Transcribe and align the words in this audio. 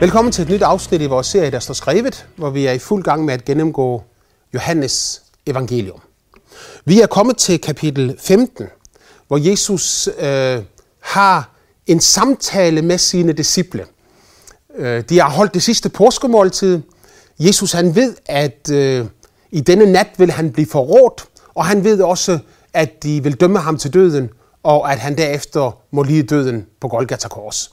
Velkommen 0.00 0.32
til 0.32 0.42
et 0.42 0.48
nyt 0.48 0.62
afsnit 0.62 1.00
i 1.00 1.06
vores 1.06 1.26
serie, 1.26 1.50
der 1.50 1.58
står 1.58 1.74
skrevet, 1.74 2.26
hvor 2.36 2.50
vi 2.50 2.66
er 2.66 2.72
i 2.72 2.78
fuld 2.78 3.02
gang 3.02 3.24
med 3.24 3.34
at 3.34 3.44
gennemgå 3.44 4.02
Johannes 4.54 5.22
evangelium. 5.46 6.00
Vi 6.84 7.00
er 7.00 7.06
kommet 7.06 7.36
til 7.36 7.60
kapitel 7.60 8.16
15, 8.18 8.66
hvor 9.28 9.36
Jesus 9.50 10.08
øh, 10.18 10.62
har 11.00 11.50
en 11.86 12.00
samtale 12.00 12.82
med 12.82 12.98
sine 12.98 13.32
disciple. 13.32 13.86
Øh, 14.76 15.04
de 15.08 15.20
har 15.20 15.30
holdt 15.30 15.54
det 15.54 15.62
sidste 15.62 15.88
påskemåltid. 15.88 16.80
Jesus 17.38 17.72
han 17.72 17.94
ved, 17.94 18.16
at 18.26 18.70
øh, 18.72 19.06
i 19.50 19.60
denne 19.60 19.92
nat 19.92 20.08
vil 20.18 20.30
han 20.30 20.52
blive 20.52 20.66
forrådt, 20.66 21.24
og 21.54 21.64
han 21.64 21.84
ved 21.84 22.00
også, 22.02 22.38
at 22.72 23.02
de 23.02 23.22
vil 23.22 23.34
dømme 23.34 23.58
ham 23.58 23.76
til 23.76 23.94
døden, 23.94 24.30
og 24.62 24.92
at 24.92 24.98
han 24.98 25.18
derefter 25.18 25.78
må 25.90 26.02
lide 26.02 26.22
døden 26.22 26.66
på 26.80 26.88
Golgata 26.88 27.28
Kors. 27.28 27.72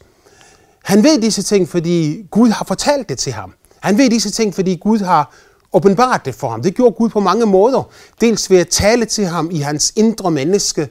Han 0.87 1.03
ved 1.03 1.21
disse 1.21 1.43
ting, 1.43 1.69
fordi 1.69 2.25
Gud 2.31 2.49
har 2.49 2.65
fortalt 2.65 3.09
det 3.09 3.17
til 3.17 3.33
ham. 3.33 3.53
Han 3.79 3.97
ved 3.97 4.09
disse 4.09 4.31
ting, 4.31 4.55
fordi 4.55 4.75
Gud 4.75 4.99
har 4.99 5.33
åbenbart 5.73 6.25
det 6.25 6.35
for 6.35 6.49
ham. 6.49 6.61
Det 6.61 6.75
gjorde 6.75 6.95
Gud 6.97 7.09
på 7.09 7.19
mange 7.19 7.45
måder. 7.45 7.89
Dels 8.21 8.49
ved 8.49 8.57
at 8.57 8.67
tale 8.67 9.05
til 9.05 9.25
ham 9.25 9.49
i 9.51 9.59
hans 9.59 9.93
indre 9.95 10.31
menneske, 10.31 10.89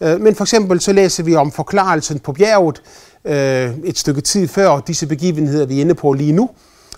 øh, 0.00 0.20
men 0.20 0.34
for 0.34 0.44
eksempel 0.44 0.80
så 0.80 0.92
læser 0.92 1.22
vi 1.22 1.34
om 1.34 1.52
forklarelsen 1.52 2.18
på 2.18 2.32
bjerget 2.32 2.82
øh, 3.24 3.74
et 3.84 3.98
stykke 3.98 4.20
tid 4.20 4.48
før 4.48 4.80
disse 4.80 5.06
begivenheder, 5.06 5.66
vi 5.66 5.76
er 5.76 5.80
inde 5.80 5.94
på 5.94 6.12
lige 6.12 6.32
nu, 6.32 6.50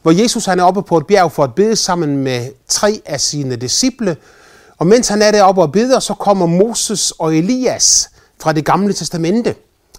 hvor 0.03 0.23
Jesus 0.23 0.45
han 0.45 0.61
er 0.61 0.65
oppe 0.65 0.83
på 0.83 0.99
et 0.99 1.07
bjerg 1.07 1.33
for 1.33 1.45
at 1.45 1.55
bede 1.55 1.77
sammen 1.77 2.17
med 2.17 2.49
tre 2.69 3.01
af 3.07 3.21
sine 3.21 3.57
disciple, 3.57 4.17
og 4.79 4.87
mens 4.87 5.09
han 5.09 5.23
er 5.23 5.31
deroppe 5.31 5.63
og 5.63 5.73
beder, 5.73 6.01
så 6.01 6.15
kommer 6.15 6.47
Moses 6.47 7.11
og 7.11 7.37
Elias 7.37 8.11
fra 8.41 8.53
det 8.53 8.65
gamle 8.65 8.93
testamente. 8.93 9.55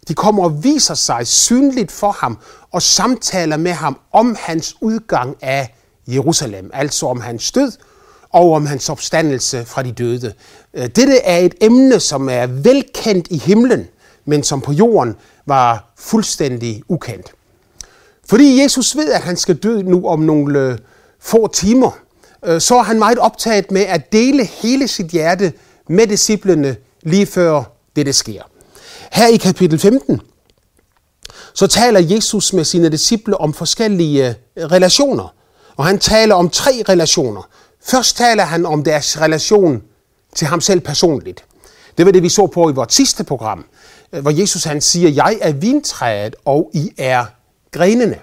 De 0.07 0.13
kommer 0.13 0.43
og 0.43 0.63
viser 0.63 0.93
sig 0.93 1.27
synligt 1.27 1.91
for 1.91 2.11
ham 2.11 2.37
og 2.71 2.81
samtaler 2.81 3.57
med 3.57 3.71
ham 3.71 3.99
om 4.11 4.35
hans 4.39 4.75
udgang 4.81 5.35
af 5.41 5.75
Jerusalem, 6.07 6.69
altså 6.73 7.05
om 7.05 7.21
hans 7.21 7.51
død 7.51 7.71
og 8.29 8.51
om 8.53 8.65
hans 8.65 8.89
opstandelse 8.89 9.65
fra 9.65 9.83
de 9.83 9.91
døde. 9.91 10.33
Øh, 10.73 10.83
dette 10.83 11.17
er 11.17 11.37
et 11.37 11.55
emne, 11.61 11.99
som 11.99 12.29
er 12.29 12.45
velkendt 12.47 13.27
i 13.29 13.37
himlen, 13.37 13.87
men 14.25 14.43
som 14.43 14.61
på 14.61 14.71
jorden 14.71 15.15
var 15.45 15.93
fuldstændig 15.97 16.83
ukendt. 16.87 17.31
Fordi 18.25 18.61
Jesus 18.61 18.95
ved, 18.95 19.11
at 19.11 19.21
han 19.21 19.37
skal 19.37 19.55
dø 19.55 19.81
nu 19.81 20.07
om 20.07 20.19
nogle 20.19 20.59
øh, 20.59 20.77
få 21.19 21.47
timer, 21.47 21.91
øh, 22.45 22.61
så 22.61 22.75
er 22.75 22.83
han 22.83 22.99
meget 22.99 23.17
optaget 23.17 23.71
med 23.71 23.81
at 23.81 24.11
dele 24.11 24.45
hele 24.45 24.87
sit 24.87 25.07
hjerte 25.07 25.53
med 25.89 26.07
disciplene 26.07 26.75
lige 27.03 27.25
før 27.25 27.63
det 27.95 28.15
sker. 28.15 28.50
Her 29.11 29.27
i 29.27 29.37
kapitel 29.37 29.79
15, 29.79 30.21
så 31.53 31.67
taler 31.67 31.99
Jesus 31.99 32.53
med 32.53 32.63
sine 32.63 32.89
disciple 32.89 33.37
om 33.37 33.53
forskellige 33.53 34.35
øh, 34.55 34.65
relationer. 34.65 35.33
Og 35.77 35.85
han 35.85 35.99
taler 35.99 36.35
om 36.35 36.49
tre 36.49 36.83
relationer. 36.89 37.49
Først 37.83 38.17
taler 38.17 38.43
han 38.43 38.65
om 38.65 38.83
deres 38.83 39.21
relation 39.21 39.81
til 40.35 40.47
ham 40.47 40.61
selv 40.61 40.79
personligt. 40.79 41.43
Det 41.97 42.05
var 42.05 42.11
det, 42.11 42.23
vi 42.23 42.29
så 42.29 42.47
på 42.47 42.69
i 42.69 42.73
vores 42.73 42.93
sidste 42.93 43.23
program, 43.23 43.65
øh, 44.13 44.21
hvor 44.21 44.31
Jesus 44.31 44.63
han 44.63 44.81
siger, 44.81 45.09
jeg 45.09 45.37
er 45.41 45.51
vintræet, 45.51 46.35
og 46.45 46.71
I 46.73 46.91
er 46.97 47.25
grenene. 47.71 48.17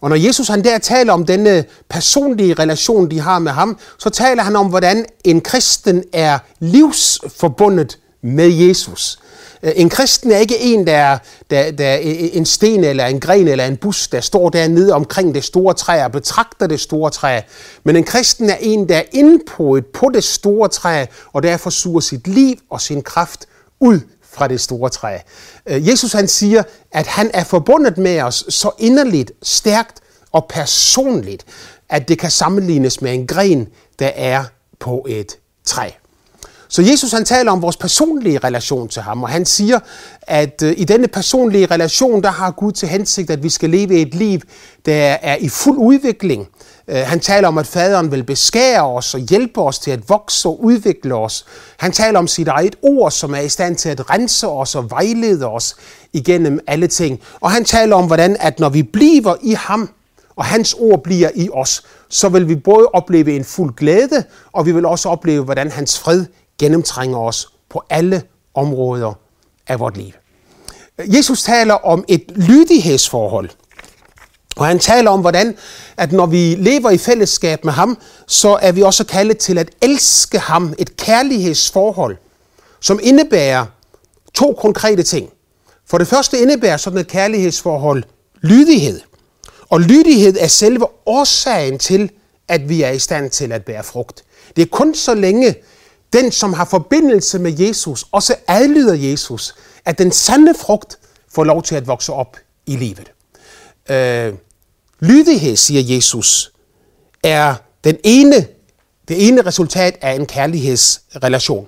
Og 0.00 0.08
når 0.10 0.16
Jesus 0.16 0.48
han 0.48 0.64
der 0.64 0.78
taler 0.78 1.12
om 1.12 1.26
denne 1.26 1.64
personlige 1.88 2.54
relation, 2.54 3.10
de 3.10 3.20
har 3.20 3.38
med 3.38 3.52
ham, 3.52 3.78
så 3.98 4.10
taler 4.10 4.42
han 4.42 4.56
om, 4.56 4.66
hvordan 4.66 5.06
en 5.24 5.40
kristen 5.40 6.04
er 6.12 6.38
livsforbundet 6.60 7.98
med 8.22 8.48
Jesus. 8.48 9.18
Øh, 9.64 9.72
en 9.76 9.88
kristen 9.88 10.30
er 10.30 10.38
ikke 10.38 10.60
en, 10.60 10.86
der 10.86 10.96
er, 10.96 11.18
der, 11.50 11.70
der 11.70 11.86
er 11.86 11.98
en 12.32 12.46
sten 12.46 12.84
eller 12.84 13.06
en 13.06 13.20
gren 13.20 13.48
eller 13.48 13.66
en 13.66 13.76
bus, 13.76 14.08
der 14.08 14.20
står 14.20 14.48
dernede 14.48 14.92
omkring 14.92 15.34
det 15.34 15.44
store 15.44 15.74
træ 15.74 16.04
og 16.04 16.12
betragter 16.12 16.66
det 16.66 16.80
store 16.80 17.10
træ. 17.10 17.40
Men 17.84 17.96
en 17.96 18.04
kristen 18.04 18.50
er 18.50 18.56
en, 18.60 18.88
der 18.88 18.96
er 18.96 19.02
indpodet 19.12 19.86
på 19.86 20.10
det 20.14 20.24
store 20.24 20.68
træ, 20.68 21.04
og 21.32 21.42
derfor 21.42 21.70
suger 21.70 22.00
sit 22.00 22.26
liv 22.26 22.56
og 22.70 22.80
sin 22.80 23.02
kraft 23.02 23.46
ud 23.80 24.00
fra 24.22 24.48
det 24.48 24.60
store 24.60 24.90
træ. 24.90 25.18
Øh, 25.66 25.88
Jesus 25.88 26.12
han 26.12 26.28
siger, 26.28 26.62
at 26.92 27.06
han 27.06 27.30
er 27.34 27.44
forbundet 27.44 27.98
med 27.98 28.20
os 28.20 28.44
så 28.48 28.70
inderligt, 28.78 29.32
stærkt 29.42 30.00
og 30.32 30.46
personligt, 30.48 31.44
at 31.88 32.08
det 32.08 32.18
kan 32.18 32.30
sammenlignes 32.30 33.00
med 33.00 33.14
en 33.14 33.26
gren, 33.26 33.68
der 33.98 34.10
er 34.14 34.44
på 34.80 35.06
et 35.08 35.38
træ. 35.64 35.90
Så 36.68 36.82
Jesus 36.82 37.12
han 37.12 37.24
taler 37.24 37.52
om 37.52 37.62
vores 37.62 37.76
personlige 37.76 38.38
relation 38.38 38.88
til 38.88 39.02
ham, 39.02 39.22
og 39.22 39.28
han 39.28 39.44
siger, 39.44 39.80
at 40.22 40.62
øh, 40.62 40.74
i 40.76 40.84
denne 40.84 41.08
personlige 41.08 41.66
relation, 41.66 42.22
der 42.22 42.30
har 42.30 42.50
Gud 42.50 42.72
til 42.72 42.88
hensigt, 42.88 43.30
at 43.30 43.42
vi 43.42 43.48
skal 43.48 43.70
leve 43.70 43.94
et 43.94 44.14
liv, 44.14 44.40
der 44.86 45.16
er 45.22 45.36
i 45.36 45.48
fuld 45.48 45.78
udvikling. 45.78 46.48
Øh, 46.88 46.96
han 46.96 47.20
taler 47.20 47.48
om, 47.48 47.58
at 47.58 47.66
faderen 47.66 48.12
vil 48.12 48.24
beskære 48.24 48.86
os 48.86 49.14
og 49.14 49.20
hjælpe 49.20 49.60
os 49.60 49.78
til 49.78 49.90
at 49.90 50.08
vokse 50.08 50.48
og 50.48 50.64
udvikle 50.64 51.14
os. 51.14 51.46
Han 51.76 51.92
taler 51.92 52.18
om 52.18 52.26
sit 52.26 52.48
eget 52.48 52.76
ord, 52.82 53.10
som 53.10 53.34
er 53.34 53.40
i 53.40 53.48
stand 53.48 53.76
til 53.76 53.88
at 53.88 54.10
rense 54.10 54.48
os 54.48 54.74
og 54.74 54.90
vejlede 54.90 55.46
os 55.46 55.76
igennem 56.12 56.60
alle 56.66 56.86
ting. 56.86 57.20
Og 57.40 57.50
han 57.50 57.64
taler 57.64 57.96
om, 57.96 58.06
hvordan 58.06 58.36
at 58.40 58.60
når 58.60 58.68
vi 58.68 58.82
bliver 58.82 59.36
i 59.42 59.52
ham, 59.52 59.90
og 60.36 60.44
hans 60.44 60.74
ord 60.78 61.02
bliver 61.02 61.30
i 61.34 61.48
os, 61.52 61.82
så 62.08 62.28
vil 62.28 62.48
vi 62.48 62.56
både 62.56 62.86
opleve 62.92 63.36
en 63.36 63.44
fuld 63.44 63.74
glæde, 63.76 64.24
og 64.52 64.66
vi 64.66 64.72
vil 64.72 64.86
også 64.86 65.08
opleve, 65.08 65.44
hvordan 65.44 65.70
hans 65.70 65.98
fred 65.98 66.24
gennemtrænger 66.58 67.18
os 67.18 67.48
på 67.68 67.82
alle 67.90 68.22
områder 68.54 69.12
af 69.66 69.80
vort 69.80 69.96
liv. 69.96 70.12
Jesus 70.98 71.42
taler 71.42 71.74
om 71.74 72.04
et 72.08 72.24
lydighedsforhold. 72.34 73.50
Og 74.56 74.66
han 74.66 74.78
taler 74.78 75.10
om, 75.10 75.20
hvordan 75.20 75.56
at 75.96 76.12
når 76.12 76.26
vi 76.26 76.54
lever 76.54 76.90
i 76.90 76.98
fællesskab 76.98 77.64
med 77.64 77.72
ham, 77.72 77.98
så 78.26 78.58
er 78.62 78.72
vi 78.72 78.82
også 78.82 79.04
kaldet 79.04 79.38
til 79.38 79.58
at 79.58 79.70
elske 79.82 80.38
ham, 80.38 80.74
et 80.78 80.96
kærlighedsforhold, 80.96 82.16
som 82.80 83.00
indebærer 83.02 83.66
to 84.34 84.52
konkrete 84.52 85.02
ting. 85.02 85.30
For 85.86 85.98
det 85.98 86.08
første 86.08 86.38
indebærer 86.38 86.76
sådan 86.76 86.98
et 86.98 87.08
kærlighedsforhold 87.08 88.02
lydighed. 88.42 89.00
Og 89.70 89.80
lydighed 89.80 90.36
er 90.40 90.46
selve 90.46 90.86
årsagen 91.06 91.78
til, 91.78 92.10
at 92.48 92.68
vi 92.68 92.82
er 92.82 92.90
i 92.90 92.98
stand 92.98 93.30
til 93.30 93.52
at 93.52 93.64
bære 93.64 93.82
frugt. 93.82 94.24
Det 94.56 94.62
er 94.62 94.66
kun 94.66 94.94
så 94.94 95.14
længe, 95.14 95.54
den, 96.14 96.32
som 96.32 96.52
har 96.52 96.64
forbindelse 96.64 97.38
med 97.38 97.58
Jesus, 97.58 98.04
også 98.12 98.34
adlyder 98.48 98.94
Jesus, 98.94 99.54
at 99.84 99.98
den 99.98 100.12
sande 100.12 100.54
frugt 100.54 100.98
får 101.28 101.44
lov 101.44 101.62
til 101.62 101.74
at 101.74 101.86
vokse 101.86 102.12
op 102.12 102.36
i 102.66 102.76
livet. 102.76 103.12
Øh, 103.90 104.34
lydighed, 105.00 105.56
siger 105.56 105.94
Jesus, 105.94 106.52
er 107.22 107.54
den 107.84 107.96
ene, 108.04 108.46
det 109.08 109.28
ene 109.28 109.42
resultat 109.42 109.98
af 110.00 110.12
en 110.12 110.26
kærlighedsrelation. 110.26 111.66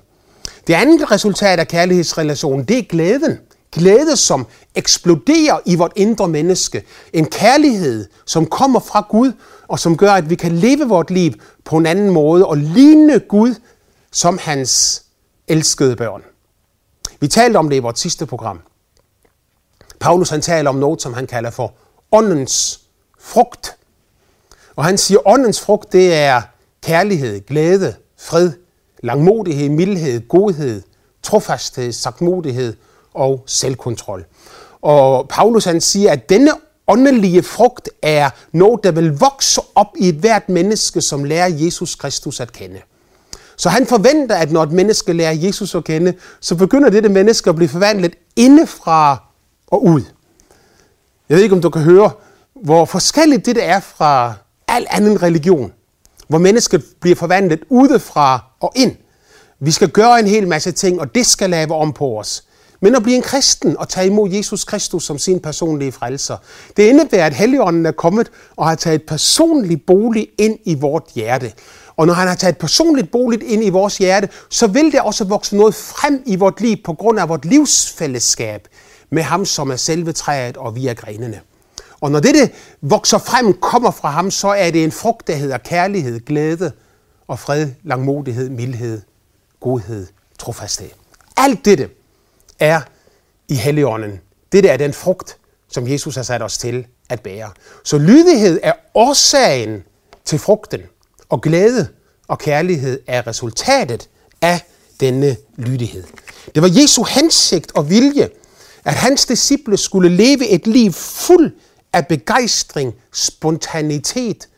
Det 0.67 0.75
andet 0.75 1.11
resultat 1.11 1.61
af 1.61 1.69
kærlighedsrelationen, 1.69 2.65
det 2.65 2.79
er 2.79 2.83
glæden. 2.83 3.39
Glæde, 3.73 4.17
som 4.17 4.47
eksploderer 4.75 5.59
i 5.65 5.75
vort 5.75 5.93
indre 5.97 6.29
menneske. 6.29 6.83
En 7.12 7.27
kærlighed, 7.27 8.09
som 8.27 8.47
kommer 8.47 8.81
fra 8.81 9.06
Gud, 9.11 9.33
og 9.69 9.79
som 9.79 9.97
gør, 9.97 10.12
at 10.12 10.31
vi 10.31 10.35
kan 10.35 10.53
leve 10.53 10.89
vort 10.89 11.11
liv 11.11 11.33
på 11.65 11.77
en 11.77 11.87
anden 11.87 12.11
måde 12.11 12.47
og 12.47 12.56
ligne 12.56 13.19
Gud 13.19 13.55
som 14.16 14.38
hans 14.38 15.03
elskede 15.49 15.97
børn. 15.97 16.22
Vi 17.21 17.28
talte 17.28 17.56
om 17.56 17.69
det 17.69 17.77
i 17.77 17.78
vores 17.78 18.00
sidste 18.00 18.27
program. 18.27 18.60
Paulus 20.00 20.31
han 20.31 20.41
taler 20.41 20.71
om 20.71 20.77
noget, 20.77 21.03
som 21.03 21.15
han 21.15 21.27
kalder 21.27 21.50
for 21.50 21.75
åndens 22.12 22.81
frugt. 23.21 23.76
Og 24.76 24.84
han 24.84 24.99
siger, 24.99 25.19
at 25.19 25.26
åndens 25.26 25.60
frugt 25.60 25.93
det 25.93 26.15
er 26.15 26.43
kærlighed, 26.82 27.41
glæde, 27.47 27.94
fred, 28.19 28.53
langmodighed, 29.03 29.69
mildhed, 29.69 30.28
godhed, 30.28 30.82
trofasthed, 31.22 31.93
sagtmodighed 31.93 32.76
og 33.14 33.43
selvkontrol. 33.46 34.25
Og 34.82 35.29
Paulus 35.29 35.64
han 35.64 35.81
siger, 35.81 36.12
at 36.12 36.29
denne 36.29 36.50
åndelige 36.88 37.43
frugt 37.43 37.88
er 38.02 38.31
noget, 38.52 38.85
der 38.85 38.93
vil 38.93 39.19
vokse 39.19 39.61
op 39.75 39.96
i 39.99 40.08
et 40.08 40.14
hvert 40.14 40.49
menneske, 40.49 41.00
som 41.00 41.25
lærer 41.25 41.49
Jesus 41.49 41.94
Kristus 41.94 42.41
at 42.41 42.52
kende. 42.52 42.81
Så 43.56 43.69
han 43.69 43.87
forventer, 43.87 44.35
at 44.37 44.53
når 44.53 44.62
et 44.62 44.73
menneske 44.73 45.12
lærer 45.12 45.32
Jesus 45.32 45.75
at 45.75 45.85
kende, 45.85 46.14
så 46.41 46.55
begynder 46.55 46.91
dette 46.91 47.08
menneske 47.08 47.50
at 47.50 47.56
blive 47.56 47.69
forvandlet 47.69 48.14
indefra 48.37 49.23
og 49.67 49.85
ud. 49.85 50.03
Jeg 51.29 51.37
ved 51.37 51.44
ikke, 51.44 51.55
om 51.55 51.62
du 51.62 51.70
kan 51.70 51.82
høre, 51.82 52.11
hvor 52.64 52.85
forskelligt 52.85 53.47
det 53.47 53.64
er 53.64 53.81
fra 53.81 54.35
al 54.69 54.87
anden 54.91 55.23
religion. 55.23 55.73
Hvor 56.29 56.38
mennesket 56.38 56.85
bliver 57.00 57.17
forvandlet 57.17 57.61
udefra 57.69 58.44
og 58.61 58.73
ind. 58.76 58.97
Vi 59.61 59.70
skal 59.70 59.88
gøre 59.88 60.20
en 60.20 60.26
hel 60.26 60.49
masse 60.49 60.73
ting, 60.73 61.00
og 61.00 61.14
det 61.14 61.26
skal 61.26 61.50
lave 61.50 61.75
om 61.75 61.93
på 61.93 62.19
os. 62.19 62.44
Men 62.81 62.94
at 62.94 63.03
blive 63.03 63.17
en 63.17 63.23
kristen 63.23 63.76
og 63.76 63.88
tage 63.88 64.06
imod 64.06 64.31
Jesus 64.31 64.64
Kristus 64.64 65.05
som 65.05 65.19
sin 65.19 65.41
personlige 65.41 65.93
frelser, 65.93 66.37
det 66.76 66.82
indebærer, 66.82 67.26
at 67.26 67.35
Helligånden 67.35 67.87
er 67.87 67.93
kommet 67.93 68.31
og 68.56 68.69
har 68.69 68.75
taget 68.75 69.03
personlig 69.03 69.82
bolig 69.87 70.29
ind 70.38 70.58
i 70.64 70.75
vort 70.75 71.05
hjerte. 71.14 71.53
Og 71.96 72.06
når 72.06 72.14
han 72.14 72.28
har 72.28 72.34
taget 72.34 72.58
personligt 72.58 73.10
boligt 73.10 73.43
ind 73.43 73.64
i 73.64 73.69
vores 73.69 73.98
hjerte, 73.98 74.28
så 74.50 74.66
vil 74.66 74.93
det 74.93 75.00
også 75.00 75.25
vokse 75.25 75.56
noget 75.56 75.75
frem 75.75 76.22
i 76.26 76.37
vort 76.37 76.60
liv 76.60 76.76
på 76.84 76.93
grund 76.93 77.20
af 77.20 77.28
vort 77.28 77.44
livsfællesskab 77.44 78.69
med 79.10 79.22
ham, 79.22 79.44
som 79.44 79.70
er 79.70 79.76
selve 79.76 80.12
træet, 80.12 80.56
og 80.56 80.75
vi 80.75 80.87
er 80.87 80.94
grenene. 80.94 81.40
Og 82.00 82.10
når 82.10 82.20
dette 82.20 82.50
vokser 82.81 83.19
frem, 83.19 83.52
kommer 83.52 83.90
fra 83.90 84.10
ham, 84.10 84.31
så 84.31 84.48
er 84.48 84.70
det 84.70 84.84
en 84.84 84.93
frugt, 84.93 85.26
der 85.26 85.34
hedder 85.34 85.58
kærlighed, 85.58 86.20
glæde 86.20 86.72
og 87.28 87.38
fred, 87.38 87.70
langmodighed, 87.82 88.50
mildhed, 88.50 89.02
godhed, 89.60 90.06
trofasthed. 90.38 90.90
Alt 91.37 91.64
dette 91.64 91.88
er 92.58 92.81
i 93.48 93.54
Helligånden. 93.54 94.20
Dette 94.52 94.69
er 94.69 94.76
den 94.76 94.93
frugt, 94.93 95.37
som 95.69 95.88
Jesus 95.88 96.14
har 96.16 96.22
sat 96.22 96.43
os 96.43 96.58
til 96.58 96.87
at 97.08 97.20
bære. 97.20 97.50
Så 97.84 97.98
lydighed 97.98 98.60
er 98.62 98.72
årsagen 98.94 99.84
til 100.25 100.38
frugten, 100.38 100.81
og 101.28 101.40
glæde 101.43 101.88
og 102.28 102.38
kærlighed 102.38 103.00
er 103.06 103.26
resultatet 103.26 104.08
af 104.43 104.61
denne 105.00 105.37
lydighed. 105.56 106.05
Det 106.55 106.62
var 106.62 106.70
Jesu 106.82 107.05
hensigt 107.05 107.73
og 107.75 107.90
vilje, 107.90 108.28
at 108.84 108.94
hans 108.94 109.26
disciple 109.26 109.76
skulle 109.76 110.08
leve 110.08 110.49
et 110.49 110.67
liv 110.67 110.93
fuld 110.93 111.52
af 111.93 112.06
begejstring, 112.06 112.94
spontanitet 113.12 114.49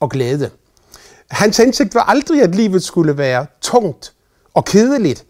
og 0.00 0.10
glæde. 0.10 0.50
Hans 1.30 1.56
hensigt 1.56 1.94
var 1.94 2.02
aldrig, 2.02 2.42
at 2.42 2.54
livet 2.54 2.84
skulle 2.84 3.18
være 3.18 3.46
tungt 3.60 4.12
og 4.54 4.64
kedeligt, 4.64 5.24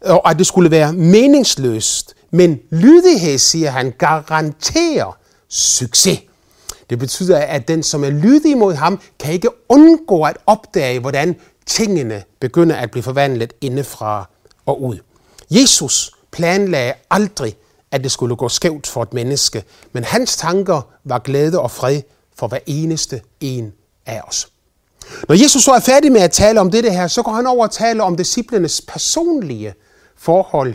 og 0.00 0.30
at 0.30 0.38
det 0.38 0.46
skulle 0.46 0.70
være 0.70 0.92
meningsløst. 0.92 2.14
Men 2.30 2.58
lydighed, 2.70 3.38
siger 3.38 3.70
han, 3.70 3.92
garanterer 3.98 5.18
succes. 5.48 6.18
Det 6.90 6.98
betyder, 6.98 7.38
at 7.38 7.68
den, 7.68 7.82
som 7.82 8.04
er 8.04 8.10
lydig 8.10 8.58
mod 8.58 8.74
ham, 8.74 9.00
kan 9.20 9.32
ikke 9.32 9.48
undgå 9.68 10.22
at 10.22 10.36
opdage, 10.46 11.00
hvordan 11.00 11.36
tingene 11.66 12.22
begynder 12.40 12.76
at 12.76 12.90
blive 12.90 13.02
forvandlet 13.02 13.52
indefra 13.60 14.28
og 14.66 14.82
ud. 14.82 14.98
Jesus 15.50 16.12
planlagde 16.30 16.92
aldrig, 17.10 17.56
at 17.90 18.04
det 18.04 18.12
skulle 18.12 18.36
gå 18.36 18.48
skævt 18.48 18.86
for 18.86 19.02
et 19.02 19.14
menneske, 19.14 19.64
men 19.92 20.04
hans 20.04 20.36
tanker 20.36 20.80
var 21.04 21.18
glæde 21.18 21.60
og 21.60 21.70
fred 21.70 22.02
for 22.36 22.48
hver 22.48 22.58
eneste 22.66 23.20
en 23.40 23.72
af 24.06 24.20
os. 24.26 24.48
Når 25.28 25.42
Jesus 25.42 25.62
så 25.62 25.72
er 25.72 25.80
færdig 25.80 26.12
med 26.12 26.20
at 26.20 26.30
tale 26.30 26.60
om 26.60 26.70
dette 26.70 26.90
her, 26.90 27.06
så 27.06 27.22
går 27.22 27.32
han 27.32 27.46
over 27.46 27.66
og 27.66 27.70
taler 27.70 28.04
om 28.04 28.16
disciplenes 28.16 28.80
personlige 28.80 29.74
forhold 30.16 30.74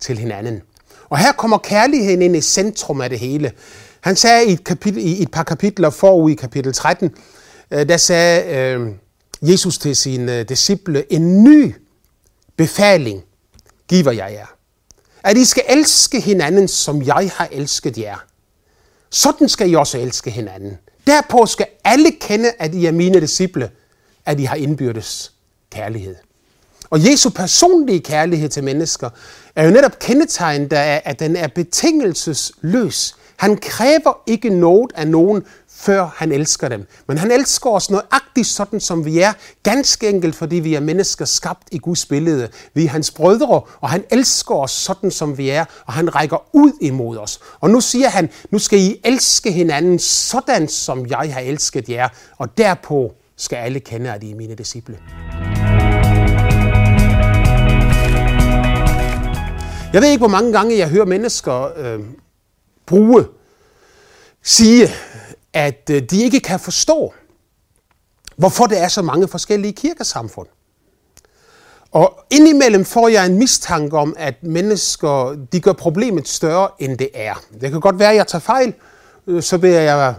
til 0.00 0.18
hinanden. 0.18 0.62
Og 1.08 1.18
her 1.18 1.32
kommer 1.32 1.58
kærligheden 1.58 2.22
ind 2.22 2.36
i 2.36 2.40
centrum 2.40 3.00
af 3.00 3.10
det 3.10 3.18
hele. 3.18 3.52
Han 4.04 4.16
sagde 4.16 4.46
i 4.46 4.52
et, 4.52 4.64
kapitel, 4.64 5.06
i 5.06 5.22
et 5.22 5.30
par 5.30 5.42
kapitler 5.42 5.90
forud 5.90 6.30
i 6.30 6.34
kapitel 6.34 6.72
13, 6.72 7.10
øh, 7.70 7.88
der 7.88 7.96
sagde 7.96 8.56
øh, 8.56 8.90
Jesus 9.42 9.78
til 9.78 9.96
sine 9.96 10.38
øh, 10.38 10.48
disciple, 10.48 11.12
en 11.12 11.44
ny 11.44 11.74
befaling 12.56 13.22
giver 13.88 14.12
jeg 14.12 14.32
jer. 14.32 14.46
At 15.22 15.36
I 15.36 15.44
skal 15.44 15.62
elske 15.68 16.20
hinanden, 16.20 16.68
som 16.68 17.02
jeg 17.02 17.30
har 17.34 17.48
elsket 17.52 17.98
jer. 17.98 18.24
Sådan 19.10 19.48
skal 19.48 19.70
I 19.70 19.74
også 19.74 19.98
elske 19.98 20.30
hinanden. 20.30 20.78
Derpå 21.06 21.46
skal 21.46 21.66
alle 21.84 22.10
kende, 22.20 22.52
at 22.58 22.74
I 22.74 22.86
er 22.86 22.92
mine 22.92 23.20
disciple, 23.20 23.70
at 24.26 24.40
I 24.40 24.44
har 24.44 24.56
indbyrdes 24.56 25.32
kærlighed. 25.70 26.14
Og 26.90 27.10
Jesu 27.10 27.30
personlige 27.30 28.00
kærlighed 28.00 28.48
til 28.48 28.64
mennesker 28.64 29.10
er 29.56 29.64
jo 29.64 29.70
netop 29.70 29.98
kendetegnet 29.98 30.72
af, 30.72 31.02
at 31.04 31.20
den 31.20 31.36
er 31.36 31.48
betingelsesløs. 31.48 33.14
Han 33.44 33.56
kræver 33.56 34.22
ikke 34.26 34.50
noget 34.50 34.92
af 34.94 35.08
nogen, 35.08 35.42
før 35.68 36.14
han 36.16 36.32
elsker 36.32 36.68
dem. 36.68 36.86
Men 37.08 37.18
han 37.18 37.30
elsker 37.30 37.70
os 37.70 37.90
nøjagtigt 37.90 38.46
sådan, 38.46 38.80
som 38.80 39.04
vi 39.04 39.20
er. 39.20 39.32
Ganske 39.62 40.08
enkelt, 40.08 40.34
fordi 40.34 40.56
vi 40.56 40.74
er 40.74 40.80
mennesker 40.80 41.24
skabt 41.24 41.68
i 41.72 41.78
Guds 41.78 42.06
billede. 42.06 42.48
Vi 42.74 42.84
er 42.84 42.88
hans 42.88 43.10
brødre, 43.10 43.62
og 43.80 43.90
han 43.90 44.04
elsker 44.10 44.54
os 44.54 44.70
sådan, 44.70 45.10
som 45.10 45.38
vi 45.38 45.48
er, 45.48 45.64
og 45.86 45.92
han 45.92 46.14
rækker 46.14 46.36
ud 46.52 46.72
imod 46.80 47.16
os. 47.16 47.40
Og 47.60 47.70
nu 47.70 47.80
siger 47.80 48.08
han, 48.08 48.30
nu 48.50 48.58
skal 48.58 48.78
I 48.78 49.00
elske 49.04 49.52
hinanden 49.52 49.98
sådan, 49.98 50.68
som 50.68 51.06
jeg 51.06 51.34
har 51.34 51.40
elsket 51.40 51.88
jer, 51.88 52.08
og 52.38 52.58
derpå 52.58 53.12
skal 53.36 53.56
alle 53.56 53.80
kende, 53.80 54.12
at 54.12 54.22
I 54.22 54.30
er 54.30 54.36
mine 54.36 54.54
disciple. 54.54 54.98
Jeg 59.92 60.02
ved 60.02 60.08
ikke, 60.08 60.20
hvor 60.20 60.28
mange 60.28 60.52
gange 60.52 60.78
jeg 60.78 60.88
hører 60.88 61.06
mennesker 61.06 61.78
øh, 61.78 62.00
bruge, 62.86 63.26
sige, 64.42 64.88
at 65.52 65.90
øh, 65.90 66.02
de 66.02 66.22
ikke 66.22 66.40
kan 66.40 66.60
forstå, 66.60 67.14
hvorfor 68.36 68.66
der 68.66 68.76
er 68.76 68.88
så 68.88 69.02
mange 69.02 69.28
forskellige 69.28 69.72
kirkesamfund. 69.72 70.46
Og 71.90 72.24
indimellem 72.30 72.84
får 72.84 73.08
jeg 73.08 73.26
en 73.26 73.38
mistanke 73.38 73.96
om, 73.96 74.14
at 74.18 74.42
mennesker 74.42 75.46
de 75.52 75.60
gør 75.60 75.72
problemet 75.72 76.28
større, 76.28 76.68
end 76.78 76.98
det 76.98 77.08
er. 77.14 77.42
Det 77.60 77.70
kan 77.70 77.80
godt 77.80 77.98
være, 77.98 78.10
at 78.10 78.16
jeg 78.16 78.26
tager 78.26 78.40
fejl, 78.40 78.74
øh, 79.26 79.42
så 79.42 79.58
beder 79.58 79.80
jeg 79.80 80.14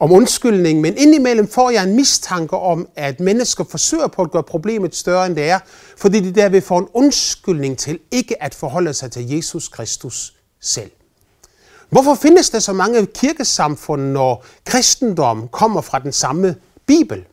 om 0.00 0.12
undskyldning, 0.12 0.80
men 0.80 0.96
indimellem 0.96 1.48
får 1.48 1.70
jeg 1.70 1.84
en 1.84 1.96
mistanke 1.96 2.56
om, 2.56 2.88
at 2.96 3.20
mennesker 3.20 3.64
forsøger 3.64 4.06
på 4.06 4.22
at 4.22 4.30
gøre 4.30 4.42
problemet 4.42 4.94
større, 4.94 5.26
end 5.26 5.36
det 5.36 5.50
er, 5.50 5.58
fordi 5.96 6.20
de 6.20 6.32
derved 6.32 6.60
får 6.60 6.78
en 6.78 6.88
undskyldning 6.94 7.78
til 7.78 7.98
ikke 8.10 8.42
at 8.42 8.54
forholde 8.54 8.94
sig 8.94 9.10
til 9.10 9.30
Jesus 9.30 9.68
Kristus 9.68 10.34
selv. 10.60 10.90
Hvorfor 11.90 12.14
findes 12.14 12.50
der 12.50 12.58
så 12.58 12.72
mange 12.72 13.06
kirkesamfund, 13.06 14.02
når 14.02 14.44
kristendom 14.64 15.48
kommer 15.48 15.80
fra 15.80 15.98
den 15.98 16.12
samme 16.12 16.56
Bibel? 16.86 17.24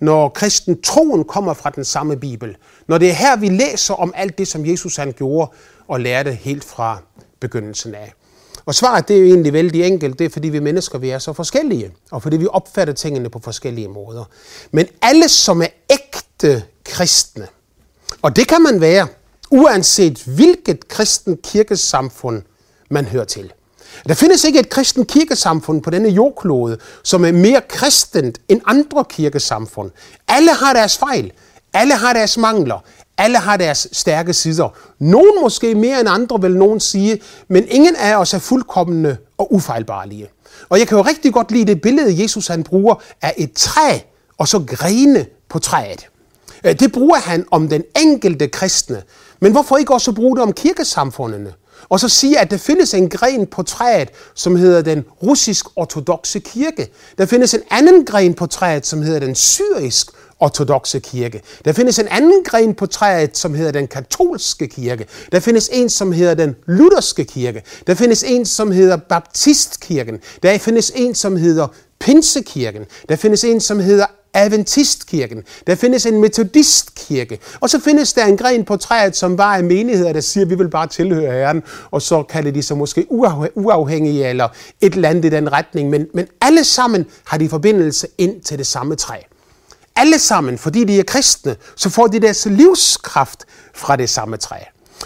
Når 0.00 0.28
kristen 0.28 0.82
troen 0.82 1.24
kommer 1.24 1.54
fra 1.54 1.70
den 1.70 1.84
samme 1.84 2.16
Bibel? 2.16 2.56
Når 2.86 2.98
det 2.98 3.10
er 3.10 3.12
her, 3.12 3.36
vi 3.36 3.48
læser 3.48 3.94
om 3.94 4.12
alt 4.16 4.38
det, 4.38 4.48
som 4.48 4.66
Jesus 4.66 4.96
han 4.96 5.12
gjorde 5.12 5.50
og 5.88 6.00
lærte 6.00 6.32
helt 6.32 6.64
fra 6.64 6.98
begyndelsen 7.40 7.94
af. 7.94 8.12
Og 8.66 8.74
svaret 8.74 9.08
det 9.08 9.16
er 9.16 9.20
jo 9.20 9.26
egentlig 9.26 9.52
vældig 9.52 9.84
enkelt. 9.84 10.18
Det 10.18 10.24
er, 10.24 10.28
fordi 10.28 10.48
vi 10.48 10.58
mennesker 10.58 10.98
vi 10.98 11.10
er 11.10 11.18
så 11.18 11.32
forskellige, 11.32 11.92
og 12.10 12.22
fordi 12.22 12.36
vi 12.36 12.46
opfatter 12.50 12.94
tingene 12.94 13.30
på 13.30 13.38
forskellige 13.38 13.88
måder. 13.88 14.24
Men 14.70 14.86
alle, 15.02 15.28
som 15.28 15.62
er 15.62 15.66
ægte 15.90 16.62
kristne, 16.84 17.48
og 18.22 18.36
det 18.36 18.48
kan 18.48 18.62
man 18.62 18.80
være, 18.80 19.06
uanset 19.50 20.22
hvilket 20.22 20.88
kristen 20.88 21.36
kirkesamfund 21.36 22.42
man 22.90 23.04
hører 23.04 23.24
til. 23.24 23.52
Der 24.08 24.14
findes 24.14 24.44
ikke 24.44 24.60
et 24.60 24.68
kristen 24.68 25.04
kirkesamfund 25.04 25.82
på 25.82 25.90
denne 25.90 26.08
jordklode, 26.08 26.78
som 27.02 27.24
er 27.24 27.32
mere 27.32 27.60
kristent 27.68 28.38
end 28.48 28.60
andre 28.66 29.04
kirkesamfund. 29.08 29.90
Alle 30.28 30.50
har 30.54 30.72
deres 30.72 30.98
fejl. 30.98 31.32
Alle 31.72 31.94
har 31.94 32.12
deres 32.12 32.36
mangler. 32.36 32.84
Alle 33.18 33.38
har 33.38 33.56
deres 33.56 33.88
stærke 33.92 34.32
sider. 34.32 34.68
Nogen 34.98 35.40
måske 35.42 35.74
mere 35.74 36.00
end 36.00 36.08
andre, 36.08 36.40
vil 36.40 36.56
nogen 36.56 36.80
sige, 36.80 37.20
men 37.48 37.64
ingen 37.68 37.96
af 37.96 38.16
os 38.16 38.34
er 38.34 38.38
fuldkommende 38.38 39.16
og 39.38 39.54
ufejlbarlige. 39.54 40.28
Og 40.68 40.78
jeg 40.78 40.88
kan 40.88 40.98
jo 40.98 41.04
rigtig 41.04 41.32
godt 41.32 41.50
lide 41.50 41.64
det 41.64 41.80
billede, 41.80 42.22
Jesus 42.22 42.46
han 42.46 42.64
bruger 42.64 42.94
af 43.22 43.34
et 43.36 43.52
træ 43.52 43.98
og 44.38 44.48
så 44.48 44.64
grene 44.66 45.26
på 45.48 45.58
træet. 45.58 46.08
Øh, 46.64 46.80
det 46.80 46.92
bruger 46.92 47.16
han 47.16 47.46
om 47.50 47.68
den 47.68 47.82
enkelte 48.00 48.48
kristne. 48.48 49.02
Men 49.40 49.52
hvorfor 49.52 49.76
ikke 49.76 49.94
også 49.94 50.12
bruge 50.12 50.36
det 50.36 50.42
om 50.42 50.52
kirkesamfundene? 50.52 51.52
Og 51.88 52.00
så 52.00 52.08
siger, 52.08 52.40
at 52.40 52.50
der 52.50 52.56
findes 52.56 52.94
en 52.94 53.08
gren 53.08 53.46
på 53.46 53.62
træet, 53.62 54.08
som 54.34 54.56
hedder 54.56 54.82
den 54.82 55.04
russisk-ortodoxe 55.22 56.38
kirke. 56.38 56.88
Der 57.18 57.26
findes 57.26 57.54
en 57.54 57.62
anden 57.70 58.04
gren 58.04 58.34
på 58.34 58.46
træet, 58.46 58.86
som 58.86 59.02
hedder 59.02 59.20
den 59.20 59.34
syrisk 59.34 60.10
ortodoxe 60.40 61.00
kirke. 61.00 61.42
Der 61.64 61.72
findes 61.72 61.98
en 61.98 62.08
anden 62.08 62.44
gren 62.44 62.74
på 62.74 62.86
træet, 62.86 63.36
som 63.36 63.54
hedder 63.54 63.72
den 63.72 63.86
katolske 63.88 64.68
kirke. 64.68 65.06
Der 65.32 65.40
findes 65.40 65.70
en, 65.72 65.90
som 65.90 66.12
hedder 66.12 66.34
den 66.34 66.56
lutherske 66.66 67.24
kirke. 67.24 67.62
Der 67.86 67.94
findes 67.94 68.22
en, 68.22 68.46
som 68.46 68.70
hedder 68.70 68.96
baptistkirken. 68.96 70.18
Der 70.42 70.58
findes 70.58 70.92
en, 70.94 71.14
som 71.14 71.36
hedder 71.36 71.68
pinsekirken. 72.00 72.84
Der 73.08 73.16
findes 73.16 73.44
en, 73.44 73.60
som 73.60 73.80
hedder 73.80 74.06
Adventistkirken. 74.34 75.42
Der 75.66 75.74
findes 75.74 76.06
en 76.06 76.20
metodistkirke. 76.20 77.38
Og 77.60 77.70
så 77.70 77.80
findes 77.80 78.12
der 78.12 78.24
en 78.24 78.36
gren 78.36 78.64
på 78.64 78.76
træet, 78.76 79.16
som 79.16 79.38
var 79.38 79.56
af 79.56 79.64
menigheder, 79.64 80.12
der 80.12 80.20
siger, 80.20 80.44
at 80.44 80.50
vi 80.50 80.54
vil 80.54 80.68
bare 80.68 80.86
tilhøre 80.86 81.32
Herren. 81.32 81.62
Og 81.90 82.02
så 82.02 82.22
kalder 82.22 82.50
de 82.50 82.62
sig 82.62 82.76
måske 82.76 83.06
uafhængige 83.54 84.28
eller 84.28 84.48
et 84.80 84.94
eller 84.94 85.08
andet 85.08 85.24
i 85.24 85.28
den 85.28 85.52
retning. 85.52 85.90
Men, 85.90 86.06
men 86.14 86.26
alle 86.40 86.64
sammen 86.64 87.06
har 87.24 87.38
de 87.38 87.48
forbindelse 87.48 88.08
ind 88.18 88.40
til 88.40 88.58
det 88.58 88.66
samme 88.66 88.96
træ. 88.96 89.16
Alle 89.96 90.18
sammen, 90.18 90.58
fordi 90.58 90.84
de 90.84 90.98
er 90.98 91.04
kristne, 91.04 91.56
så 91.76 91.90
får 91.90 92.06
de 92.06 92.20
deres 92.20 92.46
livskraft 92.46 93.44
fra 93.74 93.96
det 93.96 94.10
samme 94.10 94.36
træ. 94.36 94.56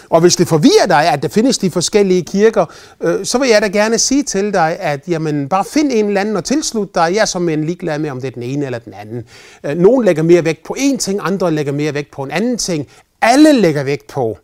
Og 0.09 0.21
hvis 0.21 0.35
det 0.35 0.47
forvirrer 0.47 0.85
dig, 0.87 1.09
at 1.13 1.23
der 1.23 1.29
findes 1.29 1.57
de 1.57 1.71
forskellige 1.71 2.23
kirker, 2.23 2.65
øh, 3.01 3.25
så 3.25 3.37
vil 3.37 3.49
jeg 3.49 3.61
da 3.61 3.67
gerne 3.67 3.97
sige 3.97 4.23
til 4.23 4.53
dig, 4.53 4.77
at 4.79 5.01
jamen, 5.07 5.49
bare 5.49 5.65
find 5.65 5.91
en 5.91 6.07
eller 6.07 6.21
anden 6.21 6.35
og 6.35 6.45
tilslut 6.45 6.95
dig. 6.95 7.11
Jeg 7.13 7.21
er 7.21 7.25
som 7.25 7.49
en 7.49 7.63
ligeglad 7.63 7.99
med, 7.99 8.09
om 8.09 8.21
det 8.21 8.27
er 8.27 8.31
den 8.31 8.43
ene 8.43 8.65
eller 8.65 8.79
den 8.79 8.93
anden. 8.93 9.23
Øh, 9.63 9.77
nogle 9.77 10.05
lægger 10.05 10.23
mere 10.23 10.45
vægt 10.45 10.63
på 10.63 10.75
én 10.79 10.97
ting, 10.97 11.19
andre 11.23 11.51
lægger 11.51 11.71
mere 11.71 11.93
vægt 11.93 12.11
på 12.11 12.23
en 12.23 12.31
anden 12.31 12.57
ting. 12.57 12.87
Alle 13.21 13.53
lægger 13.53 13.83
vægt 13.83 14.07
på, 14.07 14.37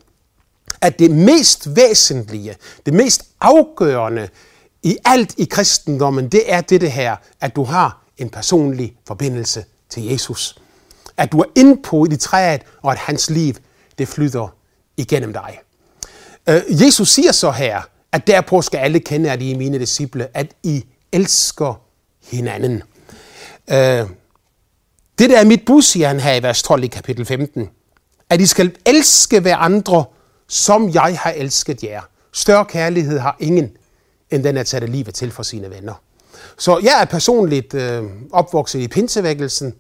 at 0.81 1.00
det 1.00 1.12
mest 1.12 1.75
væsentlige, 1.75 2.55
det 2.85 2.93
mest 2.93 3.24
afgørende 3.41 4.29
i 4.83 4.97
alt 5.05 5.33
i 5.38 5.45
kristendommen, 5.45 6.29
det 6.29 6.41
er 6.53 6.62
det 6.62 6.91
her, 6.91 7.15
at 7.41 7.55
du 7.55 7.63
har 7.63 8.01
en 8.17 8.29
personlig 8.29 8.95
forbindelse 9.07 9.65
til 9.89 10.03
Jesus. 10.03 10.59
At 11.17 11.31
du 11.31 11.39
er 11.39 11.45
inde 11.55 11.81
på 11.81 12.05
i 12.12 12.15
træet, 12.15 12.62
og 12.81 12.91
at 12.91 12.97
hans 12.97 13.29
liv, 13.29 13.53
det 13.97 14.07
flyder 14.07 14.55
igennem 14.97 15.33
dig. 15.33 15.59
Øh, 16.49 16.61
Jesus 16.67 17.09
siger 17.09 17.31
så 17.31 17.51
her, 17.51 17.81
at 18.11 18.27
derpå 18.27 18.61
skal 18.61 18.77
alle 18.77 18.99
kende, 18.99 19.31
at 19.31 19.41
I 19.41 19.51
er 19.51 19.57
mine 19.57 19.79
disciple, 19.79 20.27
at 20.33 20.47
I 20.63 20.85
elsker 21.11 21.81
hinanden. 22.23 22.83
Øh, 23.69 24.05
det 25.19 25.29
der 25.29 25.39
er 25.39 25.45
mit 25.45 25.65
bud, 25.65 25.81
siger 25.81 26.07
han 26.07 26.19
her 26.19 26.33
i 26.33 26.43
vers 26.43 26.63
12 26.63 26.83
i 26.83 26.87
kapitel 26.87 27.25
15, 27.25 27.69
at 28.29 28.41
I 28.41 28.45
skal 28.45 28.75
elske 28.85 29.39
hver 29.39 29.57
andre, 29.57 30.05
som 30.47 30.89
jeg 30.93 31.19
har 31.21 31.31
elsket 31.31 31.83
jer. 31.83 32.01
Større 32.33 32.65
kærlighed 32.65 33.19
har 33.19 33.37
ingen, 33.39 33.71
end 34.31 34.43
den 34.43 34.57
at 34.57 34.67
sætte 34.67 34.87
livet 34.87 35.15
til 35.15 35.31
for 35.31 35.43
sine 35.43 35.69
venner. 35.69 35.93
Så 36.57 36.79
jeg 36.83 37.01
er 37.01 37.05
personligt 37.05 37.73
øh, 37.73 38.03
opvokset 38.31 38.79
i 38.79 38.87
pinsevækkelsen. 38.87 39.73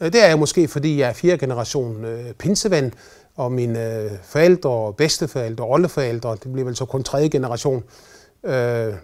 Øh, 0.00 0.12
det 0.12 0.22
er 0.22 0.28
jeg 0.28 0.38
måske, 0.38 0.68
fordi 0.68 0.98
jeg 0.98 1.08
er 1.08 1.12
fjerde 1.12 1.38
generation 1.38 2.04
øh, 2.04 2.32
pinsevand, 2.32 2.92
og 3.38 3.52
mine 3.52 3.94
øh, 3.94 4.10
forældre, 4.22 4.92
bedsteforældre, 4.92 5.64
oldeforældre, 5.64 6.30
det 6.30 6.52
bliver 6.52 6.64
vel 6.64 6.76
så 6.76 6.84
kun 6.84 7.02
tredje 7.02 7.28
generation, 7.28 7.84
øh, 8.44 8.94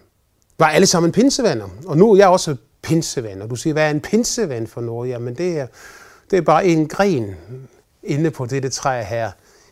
var 0.59 0.67
alle 0.67 0.87
sammen 0.87 1.12
pinsevenner. 1.12 1.69
Og 1.87 1.97
nu 1.97 2.12
er 2.12 2.17
jeg 2.17 2.29
også 2.29 2.57
pinseven, 2.83 3.43
og 3.43 3.50
du 3.50 3.57
siger, 3.57 3.73
hvad 3.73 3.87
er 3.87 3.91
en 3.91 4.00
pinseven 4.00 4.67
for 4.67 4.81
noget? 4.81 5.11
Jamen 5.11 5.35
det 5.35 5.59
er, 5.59 5.67
det 6.31 6.37
er 6.37 6.41
bare 6.43 6.67
en 6.67 6.88
gren 6.88 7.35
inde 8.03 8.31
på 8.31 8.47
dette 8.47 8.69
træ 8.69 9.03
her. 9.03 9.31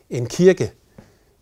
En 0.09 0.25
kirke, 0.25 0.71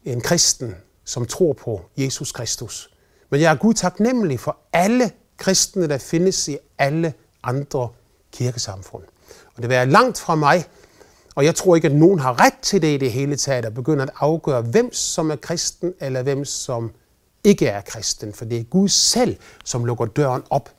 en 0.05 0.21
kristen, 0.21 0.75
som 1.05 1.25
tror 1.25 1.53
på 1.53 1.81
Jesus 1.97 2.31
Kristus. 2.31 2.93
Men 3.29 3.41
jeg 3.41 3.51
er 3.51 3.55
Gud 3.55 3.73
taknemmelig 3.73 4.39
for 4.39 4.57
alle 4.73 5.11
kristne, 5.37 5.87
der 5.87 5.97
findes 5.97 6.47
i 6.47 6.57
alle 6.77 7.13
andre 7.43 7.89
kirkesamfund. 8.31 9.03
Og 9.45 9.55
det 9.55 9.61
vil 9.61 9.69
være 9.69 9.85
langt 9.85 10.19
fra 10.19 10.35
mig, 10.35 10.65
og 11.35 11.45
jeg 11.45 11.55
tror 11.55 11.75
ikke, 11.75 11.87
at 11.87 11.95
nogen 11.95 12.19
har 12.19 12.45
ret 12.45 12.57
til 12.61 12.81
det 12.81 12.87
i 12.87 12.97
det 12.97 13.11
hele 13.11 13.35
taget, 13.35 13.65
at 13.65 13.73
begynde 13.73 14.03
at 14.03 14.09
afgøre, 14.19 14.61
hvem 14.61 14.93
som 14.93 15.31
er 15.31 15.35
kristen, 15.35 15.93
eller 15.99 16.23
hvem 16.23 16.45
som 16.45 16.91
ikke 17.43 17.67
er 17.67 17.81
kristen. 17.81 18.33
For 18.33 18.45
det 18.45 18.59
er 18.59 18.63
Gud 18.63 18.87
selv, 18.87 19.37
som 19.65 19.85
lukker 19.85 20.05
døren 20.05 20.43
op, 20.49 20.69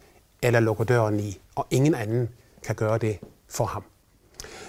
eller 0.43 0.61
lukker 0.61 0.85
døren 0.85 1.21
i, 1.21 1.41
og 1.55 1.67
ingen 1.71 1.95
anden 1.95 2.29
kan 2.67 2.75
gøre 2.75 2.99
det 2.99 3.19
for 3.49 3.65
ham. 3.65 3.85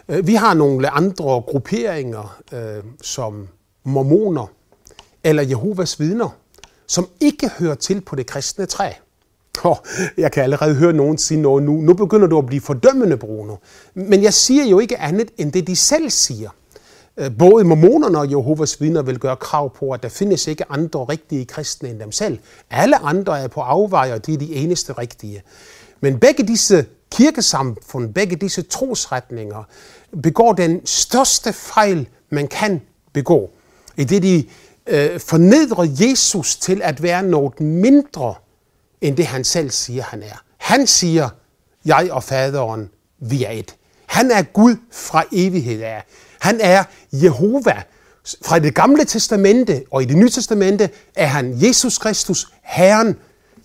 Øh, 0.10 0.28
vi 0.28 0.36
har 0.36 0.54
nogle 0.54 0.90
andre 0.90 1.42
grupperinger, 1.42 2.42
øh, 2.54 2.84
som 3.02 3.48
mormoner 3.84 4.48
eller 5.24 5.44
Jehovas 5.44 6.00
vidner, 6.00 6.30
som 6.88 7.10
ikke 7.20 7.50
hører 7.60 7.76
til 7.76 8.02
på 8.02 8.16
det 8.16 8.26
kristne 8.26 8.66
træ. 8.66 8.92
Oh, 9.64 9.76
jeg 10.18 10.32
kan 10.32 10.44
allerede 10.44 10.76
høre 10.76 10.94
nogen 10.94 11.18
sige 11.18 11.42
noget 11.42 11.64
nu. 11.64 11.82
Nu 11.82 11.94
begynder 11.94 12.28
du 12.28 12.38
at 12.38 12.46
blive 12.46 12.62
fordømmende, 12.62 13.18
Bruno. 13.18 13.56
Men 13.94 14.24
jeg 14.24 14.34
siger 14.34 14.66
jo 14.66 14.80
ikke 14.80 15.00
andet 15.00 15.32
end 15.38 15.52
det, 15.52 15.68
de 15.68 15.76
selv 15.76 16.10
siger. 16.10 16.50
Øh, 17.18 17.38
både 17.40 17.64
mormonerne 17.64 18.20
og 18.20 18.32
Jehovas 18.32 18.82
vidner 18.82 19.02
vil 19.02 19.20
gøre 19.20 19.36
krav 19.36 19.76
på, 19.76 19.92
at 19.92 20.04
der 20.04 20.10
findes 20.10 20.48
ikke 20.48 20.72
andre 20.72 21.00
rigtige 21.00 21.46
kristne 21.46 21.90
end 21.90 22.00
dem 22.00 22.12
selv. 22.12 22.40
Alle 22.70 22.98
andre 22.98 23.40
er 23.40 23.48
på 23.48 23.62
afvej, 23.62 24.12
og 24.14 24.26
de 24.26 24.34
er 24.34 24.38
de 24.38 24.56
eneste 24.56 24.94
rigtige. 24.94 25.44
Men 26.02 26.20
begge 26.20 26.44
disse 26.44 26.86
kirkesamfund, 27.12 28.14
begge 28.14 28.36
disse 28.36 28.62
trosretninger, 28.62 29.64
begår 30.24 30.54
den 30.54 30.86
største 30.86 31.54
fejl, 31.54 32.08
man 32.30 32.48
kan 32.48 32.82
begå. 33.14 33.50
I 33.98 34.04
det 34.04 34.24
de 34.24 34.44
øh, 34.88 35.20
fornedrer 35.20 35.88
Jesus 36.00 36.56
til 36.56 36.82
at 36.84 37.04
være 37.04 37.24
noget 37.24 37.60
mindre, 37.60 38.34
end 39.04 39.18
det 39.18 39.26
han 39.26 39.44
selv 39.44 39.72
siger, 39.72 40.04
han 40.04 40.24
er. 40.24 40.44
Han 40.58 40.88
siger, 40.88 41.30
jeg 41.86 42.12
og 42.12 42.24
faderen, 42.24 42.90
vi 43.20 43.44
er 43.44 43.52
et. 43.52 43.76
Han 44.06 44.32
er 44.32 44.42
Gud 44.42 44.76
fra 44.92 45.24
evighed 45.32 45.82
af. 45.82 46.04
Han 46.40 46.60
er 46.62 46.84
Jehova. 47.12 47.84
Fra 48.46 48.60
det 48.60 48.76
gamle 48.76 49.06
testamente 49.06 49.84
og 49.92 50.02
i 50.02 50.06
det 50.06 50.18
nye 50.18 50.30
testamente 50.30 50.90
er 51.16 51.26
han 51.26 51.66
Jesus 51.66 51.98
Kristus, 51.98 52.48
Herren, 52.62 53.16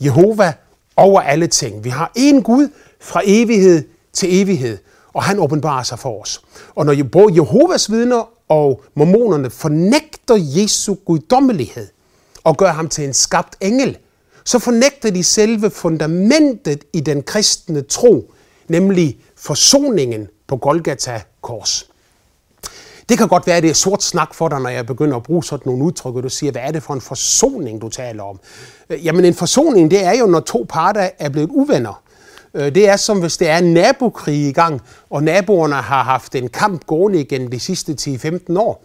Jehova 0.01 0.53
over 0.97 1.21
alle 1.21 1.47
ting. 1.47 1.85
Vi 1.85 1.89
har 1.89 2.13
én 2.19 2.43
Gud 2.43 2.69
fra 3.01 3.21
evighed 3.25 3.89
til 4.13 4.43
evighed, 4.43 4.79
og 5.13 5.23
han 5.23 5.39
åbenbarer 5.39 5.83
sig 5.83 5.99
for 5.99 6.21
os. 6.21 6.43
Og 6.75 6.87
når 6.87 6.95
både 7.13 7.35
Jehovas 7.35 7.91
vidner 7.91 8.29
og 8.49 8.83
mormonerne 8.95 9.51
fornægter 9.51 10.37
Jesu 10.39 10.95
guddommelighed 10.95 11.89
og 12.45 12.57
gør 12.57 12.73
ham 12.73 12.89
til 12.89 13.05
en 13.05 13.15
skabt 13.15 13.57
engel, 13.61 13.99
så 14.49 14.59
fornægter 14.59 15.11
de 15.11 15.25
selve 15.25 15.71
fundamentet 15.71 16.85
i 16.93 17.01
den 17.01 17.23
kristne 17.23 17.83
tro, 17.83 18.33
nemlig 18.69 19.19
forsoningen 19.37 20.29
på 20.47 20.57
Golgata 20.57 21.23
kors. 21.43 21.87
Det 23.09 23.19
kan 23.19 23.29
godt 23.29 23.47
være, 23.47 23.57
at 23.57 23.63
det 23.63 23.71
er 23.71 23.75
sort 23.75 24.03
snak 24.03 24.35
for 24.35 24.49
dig, 24.49 24.61
når 24.61 24.71
jeg 24.71 24.87
begynder 24.87 25.17
at 25.17 25.23
bruge 25.23 25.45
sådan 25.45 25.63
nogle 25.67 25.85
udtryk, 25.85 26.15
og 26.15 26.23
du 26.23 26.29
siger, 26.29 26.53
hvad 26.53 26.63
er 26.65 26.73
det 26.73 26.83
for 26.83 26.95
en 26.95 27.01
forsoning, 27.01 27.81
du 27.81 27.89
taler 27.89 28.23
om? 28.23 28.41
Øh, 28.91 29.07
jamen 29.07 29.25
en 29.25 29.35
forsoning, 29.35 29.91
det 29.91 30.05
er 30.05 30.19
jo, 30.19 30.27
når 30.27 30.41
to 30.41 30.67
parter 30.69 31.11
er 31.19 31.29
blevet 31.29 31.51
uvenner. 31.51 32.03
Øh, 32.55 32.75
det 32.75 32.89
er 32.89 32.97
som 32.97 33.21
hvis 33.21 33.37
det 33.37 33.49
er 33.49 33.59
en 33.59 33.75
nabokrig 33.75 34.49
i 34.49 34.53
gang, 34.53 34.81
og 35.11 35.23
naboerne 35.23 35.75
har 35.75 36.03
haft 36.03 36.35
en 36.35 36.49
kamp 36.49 36.87
gående 36.87 37.21
igennem 37.21 37.51
de 37.51 37.61
sidste 37.61 37.97
10-15 38.01 38.59
år. 38.59 38.85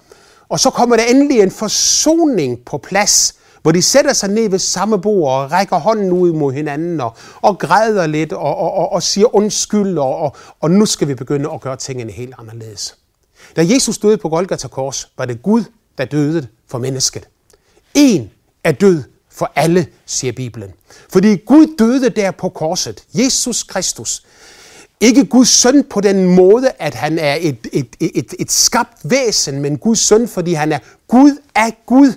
Og 0.50 0.60
så 0.60 0.70
kommer 0.70 0.96
der 0.96 1.04
endelig 1.04 1.40
en 1.40 1.52
forsoning 1.52 2.60
på 2.66 2.78
plads, 2.78 3.36
hvor 3.64 3.72
de 3.72 3.82
sætter 3.82 4.14
sig 4.14 4.30
ned 4.30 4.50
ved 4.50 4.60
samme 4.60 5.02
bord 5.02 5.34
og 5.34 5.52
rækker 5.52 5.80
hånden 5.80 6.12
ud 6.12 6.34
mod 6.34 6.54
hinanden 6.54 7.02
og, 7.02 7.16
og 7.42 7.60
græder 7.60 8.08
lidt 8.08 8.34
og, 8.34 8.58
og, 8.58 8.74
og, 8.74 8.92
og 8.92 9.04
siger 9.04 9.36
undskyld, 9.36 9.98
og, 9.98 10.18
og, 10.18 10.36
og 10.60 10.72
nu 10.72 10.86
skal 10.86 11.08
vi 11.08 11.16
begynde 11.16 11.50
at 11.54 11.62
gøre 11.62 11.78
tingene 11.78 12.12
helt 12.12 12.36
anderledes. 12.38 12.98
Da 13.56 13.66
Jesus 13.66 13.98
døde 13.98 14.18
på 14.18 14.30
Golgata 14.30 14.68
kors, 14.68 15.12
var 15.18 15.26
det 15.26 15.44
Gud, 15.44 15.64
der 15.98 16.06
døde 16.06 16.48
for 16.68 16.78
mennesket. 16.78 17.28
En 17.94 18.32
er 18.64 18.72
død 18.72 19.04
for 19.32 19.52
alle, 19.56 19.88
siger 20.06 20.34
Bibelen. 20.34 20.72
Fordi 21.10 21.36
Gud 21.36 21.76
døde 21.80 22.10
der 22.10 22.32
på 22.32 22.50
korset. 22.50 23.04
Jesus 23.14 23.64
Kristus. 23.64 24.24
Ikke 25.00 25.26
Guds 25.26 25.50
søn 25.50 25.84
på 25.90 26.02
den 26.02 26.36
måde, 26.36 26.72
at 26.80 26.94
han 26.94 27.20
er 27.20 27.38
et, 27.40 27.68
et, 27.72 27.96
et, 28.00 28.34
et 28.40 28.52
skabt 28.52 28.98
væsen, 29.04 29.62
men 29.62 29.78
Guds 29.78 30.00
søn, 30.00 30.28
fordi 30.28 30.54
han 30.54 30.72
er 30.72 30.80
Gud 31.08 31.38
af 31.56 31.78
Gud 31.86 32.14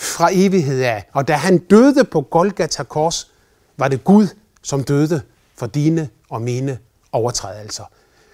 fra 0.00 0.28
evighed 0.32 0.82
af. 0.82 1.08
Og 1.12 1.28
da 1.28 1.32
han 1.32 1.58
døde 1.58 2.04
på 2.04 2.20
Golgata 2.20 2.82
kors, 2.82 3.30
var 3.76 3.88
det 3.88 4.04
Gud, 4.04 4.26
som 4.62 4.84
døde 4.84 5.22
for 5.56 5.66
dine 5.66 6.08
og 6.30 6.42
mine 6.42 6.78
overtrædelser. 7.12 7.84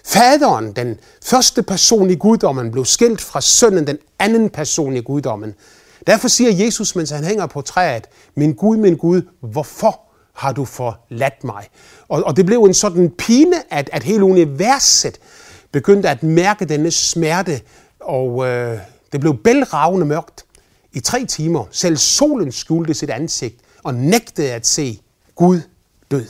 Faderen, 0.04 0.72
den 0.72 1.00
første 1.24 1.62
person 1.62 2.10
i 2.10 2.14
guddommen, 2.14 2.72
blev 2.72 2.84
skilt 2.84 3.20
fra 3.20 3.40
sønnen, 3.40 3.86
den 3.86 3.98
anden 4.18 4.50
person 4.50 4.96
i 4.96 5.00
guddommen. 5.00 5.54
Derfor 6.06 6.28
siger 6.28 6.64
Jesus, 6.64 6.96
mens 6.96 7.10
han 7.10 7.24
hænger 7.24 7.46
på 7.46 7.60
træet, 7.60 8.04
min 8.34 8.54
Gud, 8.54 8.76
min 8.76 8.96
Gud, 8.96 9.22
hvorfor 9.40 10.00
har 10.32 10.52
du 10.52 10.64
forladt 10.64 11.44
mig? 11.44 11.64
Og, 12.08 12.22
og 12.24 12.36
det 12.36 12.46
blev 12.46 12.62
en 12.62 12.74
sådan 12.74 13.10
pine, 13.10 13.72
at, 13.72 13.90
at 13.92 14.02
hele 14.02 14.24
universet 14.24 15.18
begyndte 15.72 16.08
at 16.08 16.22
mærke 16.22 16.64
denne 16.64 16.90
smerte, 16.90 17.60
og 18.00 18.46
øh, 18.46 18.78
det 19.12 19.20
blev 19.20 19.36
bælragende 19.44 20.06
mørkt 20.06 20.45
i 20.96 21.00
tre 21.00 21.24
timer. 21.24 21.64
Selv 21.70 21.96
solen 21.96 22.52
skjulte 22.52 22.94
sit 22.94 23.10
ansigt 23.10 23.60
og 23.82 23.94
nægtede 23.94 24.52
at 24.52 24.66
se 24.66 25.00
Gud 25.34 25.60
død. 26.10 26.26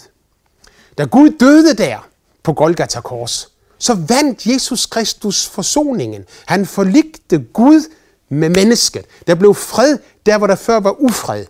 Da 0.98 1.04
Gud 1.04 1.30
døde 1.40 1.74
der 1.74 2.08
på 2.42 2.52
Golgata 2.52 3.00
kors, 3.00 3.52
så 3.78 3.94
vandt 3.94 4.46
Jesus 4.46 4.86
Kristus 4.86 5.46
forsoningen. 5.46 6.24
Han 6.46 6.66
forligte 6.66 7.38
Gud 7.38 7.92
med 8.28 8.48
mennesket. 8.48 9.04
Der 9.26 9.34
blev 9.34 9.54
fred 9.54 9.98
der, 10.26 10.38
hvor 10.38 10.46
der 10.46 10.54
før 10.54 10.80
var 10.80 11.00
ufred. 11.00 11.46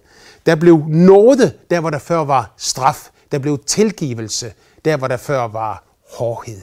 Der 0.46 0.54
blev 0.54 0.84
nåde 0.88 1.52
der, 1.70 1.80
hvor 1.80 1.90
der 1.90 1.98
før 1.98 2.18
var 2.18 2.54
straf. 2.56 3.10
Der 3.32 3.38
blev 3.38 3.58
tilgivelse 3.66 4.52
der, 4.84 4.96
hvor 4.96 5.08
der 5.08 5.16
før 5.16 5.48
var 5.48 5.84
hårdhed. 6.10 6.62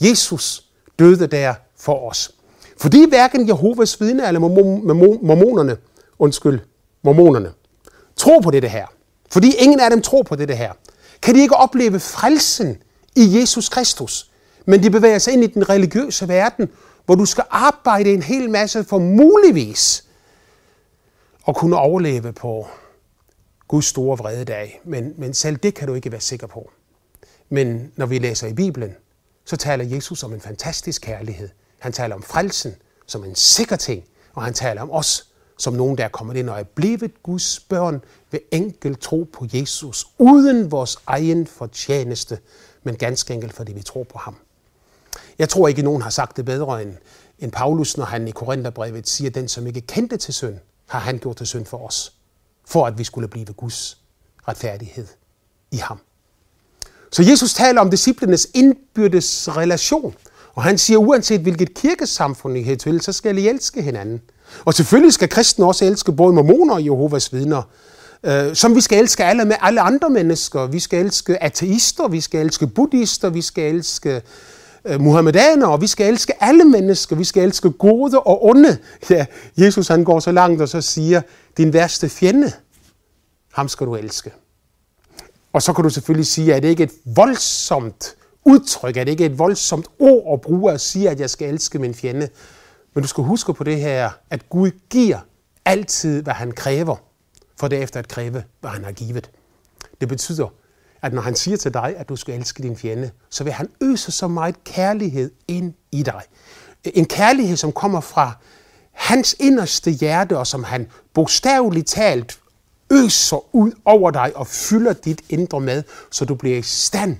Jesus 0.00 0.64
døde 0.98 1.26
der 1.26 1.54
for 1.76 2.10
os. 2.10 2.30
Fordi 2.80 3.08
hverken 3.08 3.48
Jehovas 3.48 4.00
vidne 4.00 4.26
eller 4.26 4.40
mormonerne, 4.40 5.76
undskyld, 6.20 6.60
mormonerne, 7.02 7.52
tro 8.16 8.38
på 8.38 8.50
det 8.50 8.70
her, 8.70 8.86
fordi 9.30 9.54
ingen 9.58 9.80
af 9.80 9.90
dem 9.90 10.02
tror 10.02 10.22
på 10.22 10.36
det 10.36 10.58
her, 10.58 10.72
kan 11.22 11.34
de 11.34 11.40
ikke 11.40 11.56
opleve 11.56 12.00
frelsen 12.00 12.82
i 13.16 13.38
Jesus 13.40 13.68
Kristus. 13.68 14.30
Men 14.66 14.82
de 14.82 14.90
bevæger 14.90 15.18
sig 15.18 15.32
ind 15.32 15.44
i 15.44 15.46
den 15.46 15.68
religiøse 15.68 16.28
verden, 16.28 16.68
hvor 17.06 17.14
du 17.14 17.24
skal 17.24 17.44
arbejde 17.50 18.12
en 18.12 18.22
hel 18.22 18.50
masse 18.50 18.84
for 18.84 18.98
muligvis 18.98 20.04
at 21.48 21.56
kunne 21.56 21.76
overleve 21.76 22.32
på 22.32 22.66
Guds 23.68 23.86
store 23.86 24.18
vrede 24.18 24.44
dag. 24.44 24.80
Men, 24.84 25.14
men 25.16 25.34
selv 25.34 25.56
det 25.56 25.74
kan 25.74 25.88
du 25.88 25.94
ikke 25.94 26.12
være 26.12 26.20
sikker 26.20 26.46
på. 26.46 26.70
Men 27.48 27.92
når 27.96 28.06
vi 28.06 28.18
læser 28.18 28.46
i 28.46 28.52
Bibelen, 28.52 28.94
så 29.44 29.56
taler 29.56 29.84
Jesus 29.84 30.22
om 30.22 30.32
en 30.32 30.40
fantastisk 30.40 31.02
kærlighed. 31.02 31.48
Han 31.78 31.92
taler 31.92 32.14
om 32.14 32.22
frelsen 32.22 32.74
som 33.06 33.24
en 33.24 33.34
sikker 33.34 33.76
ting, 33.76 34.04
og 34.34 34.42
han 34.42 34.54
taler 34.54 34.82
om 34.82 34.90
os 34.90 35.29
som 35.60 35.74
nogen, 35.74 35.98
der 35.98 36.04
er 36.04 36.08
kommet 36.08 36.36
ind 36.36 36.50
og 36.50 36.60
er 36.60 36.64
blevet 36.64 37.22
Guds 37.22 37.60
børn 37.60 38.02
ved 38.30 38.40
enkelt 38.50 39.00
tro 39.00 39.28
på 39.32 39.46
Jesus, 39.52 40.06
uden 40.18 40.70
vores 40.70 40.96
egen 41.06 41.46
fortjeneste, 41.46 42.38
men 42.82 42.96
ganske 42.96 43.34
enkelt 43.34 43.52
fordi 43.52 43.72
vi 43.72 43.82
tror 43.82 44.04
på 44.04 44.18
ham. 44.18 44.36
Jeg 45.38 45.48
tror 45.48 45.68
ikke, 45.68 45.82
nogen 45.82 46.02
har 46.02 46.10
sagt 46.10 46.36
det 46.36 46.44
bedre 46.44 46.82
end, 46.82 46.94
end 47.38 47.52
Paulus, 47.52 47.96
når 47.96 48.04
han 48.04 48.28
i 48.28 48.30
Korintherbrevet 48.30 49.08
siger, 49.08 49.28
at 49.30 49.34
den, 49.34 49.48
som 49.48 49.66
ikke 49.66 49.80
kendte 49.80 50.16
til 50.16 50.34
synd, 50.34 50.54
har 50.86 50.98
han 50.98 51.18
gjort 51.18 51.36
til 51.36 51.46
synd 51.46 51.66
for 51.66 51.86
os, 51.86 52.12
for 52.66 52.86
at 52.86 52.98
vi 52.98 53.04
skulle 53.04 53.28
blive 53.28 53.46
Guds 53.46 53.98
retfærdighed 54.48 55.06
i 55.70 55.76
ham. 55.76 56.00
Så 57.12 57.22
Jesus 57.22 57.54
taler 57.54 57.80
om 57.80 57.90
disciplenes 57.90 58.48
indbyrdes 58.54 59.56
relation. 59.56 60.14
Og 60.54 60.62
han 60.62 60.78
siger, 60.78 60.98
uanset 60.98 61.40
hvilket 61.40 61.74
kirkesamfund 61.74 62.58
I 62.58 62.72
er 62.72 62.76
til, 62.76 63.00
så 63.00 63.12
skal 63.12 63.38
I 63.38 63.48
elske 63.48 63.82
hinanden. 63.82 64.22
Og 64.64 64.74
selvfølgelig 64.74 65.12
skal 65.12 65.28
kristne 65.28 65.66
også 65.66 65.84
elske 65.84 66.12
både 66.12 66.32
mormoner 66.32 66.74
og 66.74 66.84
Jehovas 66.84 67.32
vidner. 67.32 67.62
Øh, 68.24 68.54
som 68.54 68.74
vi 68.74 68.80
skal 68.80 68.98
elske 68.98 69.24
alle, 69.24 69.44
med 69.44 69.56
alle 69.60 69.80
andre 69.80 70.10
mennesker. 70.10 70.66
Vi 70.66 70.78
skal 70.78 71.04
elske 71.04 71.42
ateister, 71.42 72.08
vi 72.08 72.20
skal 72.20 72.40
elske 72.40 72.66
buddhister, 72.66 73.30
vi 73.30 73.42
skal 73.42 73.74
elske 73.74 74.22
øh, 74.84 75.00
muhammedanere, 75.00 75.80
vi 75.80 75.86
skal 75.86 76.12
elske 76.12 76.42
alle 76.42 76.64
mennesker, 76.64 77.16
vi 77.16 77.24
skal 77.24 77.42
elske 77.42 77.70
gode 77.70 78.20
og 78.20 78.44
onde. 78.44 78.78
Ja, 79.10 79.26
Jesus 79.56 79.88
han 79.88 80.04
går 80.04 80.20
så 80.20 80.32
langt 80.32 80.62
og 80.62 80.68
så 80.68 80.80
siger, 80.80 81.20
din 81.56 81.72
værste 81.72 82.08
fjende, 82.08 82.52
ham 83.52 83.68
skal 83.68 83.86
du 83.86 83.94
elske. 83.94 84.30
Og 85.52 85.62
så 85.62 85.72
kan 85.72 85.84
du 85.84 85.90
selvfølgelig 85.90 86.26
sige, 86.26 86.54
at 86.54 86.62
det 86.62 86.68
ikke 86.68 86.82
er 86.82 86.86
et 86.86 87.16
voldsomt 87.16 88.14
udtryk, 88.44 88.96
at 88.96 89.06
det 89.06 89.10
ikke 89.10 89.24
er 89.24 89.28
et 89.28 89.38
voldsomt 89.38 89.86
ord 89.98 90.32
at 90.32 90.40
bruge 90.40 90.72
at 90.72 90.80
sige, 90.80 91.10
at 91.10 91.20
jeg 91.20 91.30
skal 91.30 91.48
elske 91.48 91.78
min 91.78 91.94
fjende. 91.94 92.28
Men 92.94 93.02
du 93.02 93.08
skal 93.08 93.24
huske 93.24 93.54
på 93.54 93.64
det 93.64 93.80
her, 93.80 94.10
at 94.30 94.48
Gud 94.48 94.70
giver 94.90 95.18
altid, 95.64 96.22
hvad 96.22 96.34
han 96.34 96.52
kræver, 96.52 96.96
for 97.56 97.68
derefter 97.68 97.98
at 97.98 98.08
kræve, 98.08 98.44
hvad 98.60 98.70
han 98.70 98.84
har 98.84 98.92
givet. 98.92 99.30
Det 100.00 100.08
betyder, 100.08 100.48
at 101.02 101.12
når 101.12 101.22
han 101.22 101.34
siger 101.34 101.56
til 101.56 101.74
dig, 101.74 101.94
at 101.96 102.08
du 102.08 102.16
skal 102.16 102.34
elske 102.34 102.62
din 102.62 102.76
fjende, 102.76 103.10
så 103.30 103.44
vil 103.44 103.52
han 103.52 103.68
øse 103.80 104.12
så 104.12 104.28
meget 104.28 104.64
kærlighed 104.64 105.30
ind 105.48 105.74
i 105.92 106.02
dig. 106.02 106.22
En 106.84 107.04
kærlighed, 107.04 107.56
som 107.56 107.72
kommer 107.72 108.00
fra 108.00 108.32
hans 108.92 109.36
inderste 109.40 109.90
hjerte, 109.90 110.38
og 110.38 110.46
som 110.46 110.64
han 110.64 110.88
bogstaveligt 111.14 111.86
talt 111.86 112.40
øser 112.92 113.54
ud 113.54 113.72
over 113.84 114.10
dig 114.10 114.36
og 114.36 114.46
fylder 114.46 114.92
dit 114.92 115.22
indre 115.28 115.60
med, 115.60 115.82
så 116.10 116.24
du 116.24 116.34
bliver 116.34 116.58
i 116.58 116.62
stand 116.62 117.16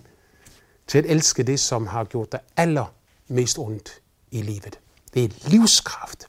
til 0.87 0.99
at 0.99 1.05
elske 1.07 1.43
det, 1.43 1.61
som 1.61 1.87
har 1.87 2.05
gjort 2.05 2.33
dig 2.33 2.41
allermest 2.57 3.59
ondt 3.59 4.01
i 4.31 4.43
livet. 4.43 4.79
Det 5.15 5.25
er 5.25 5.29
livskraft 5.49 6.27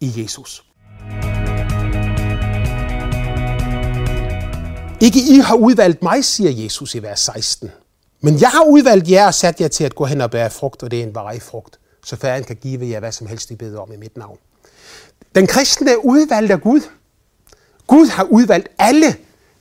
i 0.00 0.22
Jesus. 0.22 0.64
Ikke 5.00 5.20
I 5.20 5.38
har 5.38 5.54
udvalgt 5.54 6.02
mig, 6.02 6.24
siger 6.24 6.50
Jesus 6.50 6.94
i 6.94 7.02
vers 7.02 7.20
16. 7.20 7.70
Men 8.20 8.40
jeg 8.40 8.48
har 8.48 8.64
udvalgt 8.64 9.10
jer 9.10 9.26
og 9.26 9.34
sat 9.34 9.60
jer 9.60 9.68
til 9.68 9.84
at 9.84 9.94
gå 9.94 10.04
hen 10.04 10.20
og 10.20 10.30
bære 10.30 10.50
frugt, 10.50 10.82
og 10.82 10.90
det 10.90 10.98
er 10.98 11.02
en 11.02 11.14
varig 11.14 11.42
frugt, 11.42 11.78
så 12.04 12.16
færden 12.16 12.44
kan 12.44 12.56
give 12.56 12.88
jer 12.88 13.00
hvad 13.00 13.12
som 13.12 13.26
helst 13.26 13.50
I 13.50 13.56
beder 13.56 13.80
om 13.80 13.92
i 13.92 13.96
mit 13.96 14.16
navn. 14.16 14.38
Den 15.34 15.46
kristne 15.46 15.90
er 15.90 15.96
udvalgt 15.96 16.52
af 16.52 16.60
Gud. 16.60 16.80
Gud 17.86 18.06
har 18.06 18.24
udvalgt 18.24 18.68
alle 18.78 19.16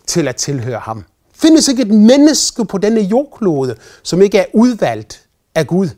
til 0.08 0.28
at 0.28 0.36
tilhøre 0.36 0.80
ham. 0.80 1.06
Findes 1.34 1.68
ikke 1.68 1.82
et 1.82 1.92
menneske 1.92 2.66
på 2.66 2.78
denne 2.78 3.02
jordklode, 3.02 3.76
som 4.04 4.22
ikke 4.22 4.38
er 4.38 4.46
udvalgt 4.54 5.28
af 5.56 5.68
Gud. 5.68 5.90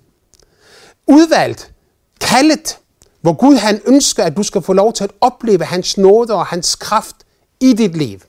Udvalgt, 1.07 1.71
kaldet, 2.31 2.77
hvor 3.21 3.33
Gud 3.33 3.55
han 3.55 3.81
ønsker, 3.85 4.23
at 4.23 4.37
du 4.37 4.43
skal 4.43 4.61
få 4.61 4.73
lov 4.73 4.93
til 4.93 5.03
at 5.03 5.11
opleve 5.21 5.65
hans 5.65 5.97
nåde 5.97 6.33
og 6.33 6.45
hans 6.45 6.75
kraft 6.75 7.15
i 7.59 7.73
dit 7.73 7.97
liv. 7.97 8.19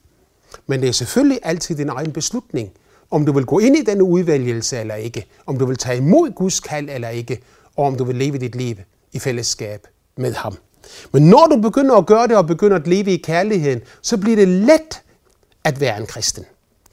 Men 0.66 0.80
det 0.80 0.88
er 0.88 0.92
selvfølgelig 0.92 1.38
altid 1.42 1.76
din 1.76 1.88
egen 1.88 2.12
beslutning, 2.12 2.70
om 3.10 3.26
du 3.26 3.32
vil 3.32 3.44
gå 3.44 3.58
ind 3.58 3.76
i 3.76 3.82
denne 3.82 4.04
udvælgelse 4.04 4.78
eller 4.78 4.94
ikke, 4.94 5.26
om 5.46 5.58
du 5.58 5.66
vil 5.66 5.76
tage 5.76 5.96
imod 5.96 6.30
Guds 6.30 6.60
kald 6.60 6.88
eller 6.90 7.08
ikke, 7.08 7.42
og 7.76 7.86
om 7.86 7.96
du 7.96 8.04
vil 8.04 8.16
leve 8.16 8.38
dit 8.38 8.54
liv 8.54 8.76
i 9.12 9.18
fællesskab 9.18 9.86
med 10.16 10.34
ham. 10.34 10.56
Men 11.12 11.28
når 11.28 11.46
du 11.46 11.56
begynder 11.56 11.96
at 11.96 12.06
gøre 12.06 12.26
det 12.26 12.36
og 12.36 12.46
begynder 12.46 12.76
at 12.76 12.86
leve 12.86 13.10
i 13.10 13.16
kærligheden, 13.16 13.80
så 14.02 14.16
bliver 14.16 14.36
det 14.36 14.48
let 14.48 15.02
at 15.64 15.80
være 15.80 16.00
en 16.00 16.06
kristen. 16.06 16.44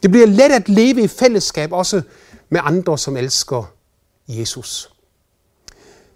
Det 0.04 0.12
bliver 0.12 0.28
let 0.28 0.52
at 0.52 0.70
leve 0.70 1.02
i 1.02 1.08
fællesskab 1.08 1.72
også 1.72 2.02
med 2.50 2.60
andre, 2.64 2.98
som 2.98 3.18
elsker 3.18 3.74
Jesus. 4.28 4.90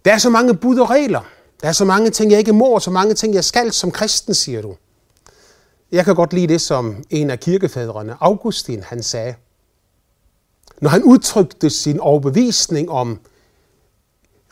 Der 0.06 0.14
er 0.14 0.18
så 0.18 0.30
mange 0.30 0.54
bud 0.54 0.78
og 0.78 0.90
regler. 0.90 1.22
Der 1.62 1.68
er 1.68 1.72
så 1.72 1.86
mange 1.86 2.10
ting, 2.10 2.32
jeg 2.32 2.40
ikke 2.40 2.54
må, 2.54 2.66
og 2.66 2.82
så 2.82 2.92
mange 2.92 3.14
ting, 3.14 3.34
jeg 3.34 3.44
skal 3.44 3.72
som 3.72 3.92
kristen, 3.92 4.34
siger 4.34 4.62
du. 4.62 4.76
Jeg 5.92 6.06
kan 6.06 6.16
godt 6.16 6.34
lide 6.34 6.48
det, 6.48 6.62
som 6.62 7.04
en 7.10 7.30
af 7.30 7.40
kirkefædrene, 7.40 8.18
Augustin, 8.20 8.84
han 8.84 9.04
sagde. 9.04 9.36
Når 10.82 10.90
han 10.90 11.04
udtrykte 11.04 11.70
sin 11.70 12.00
overbevisning 12.00 12.90
om 12.90 13.20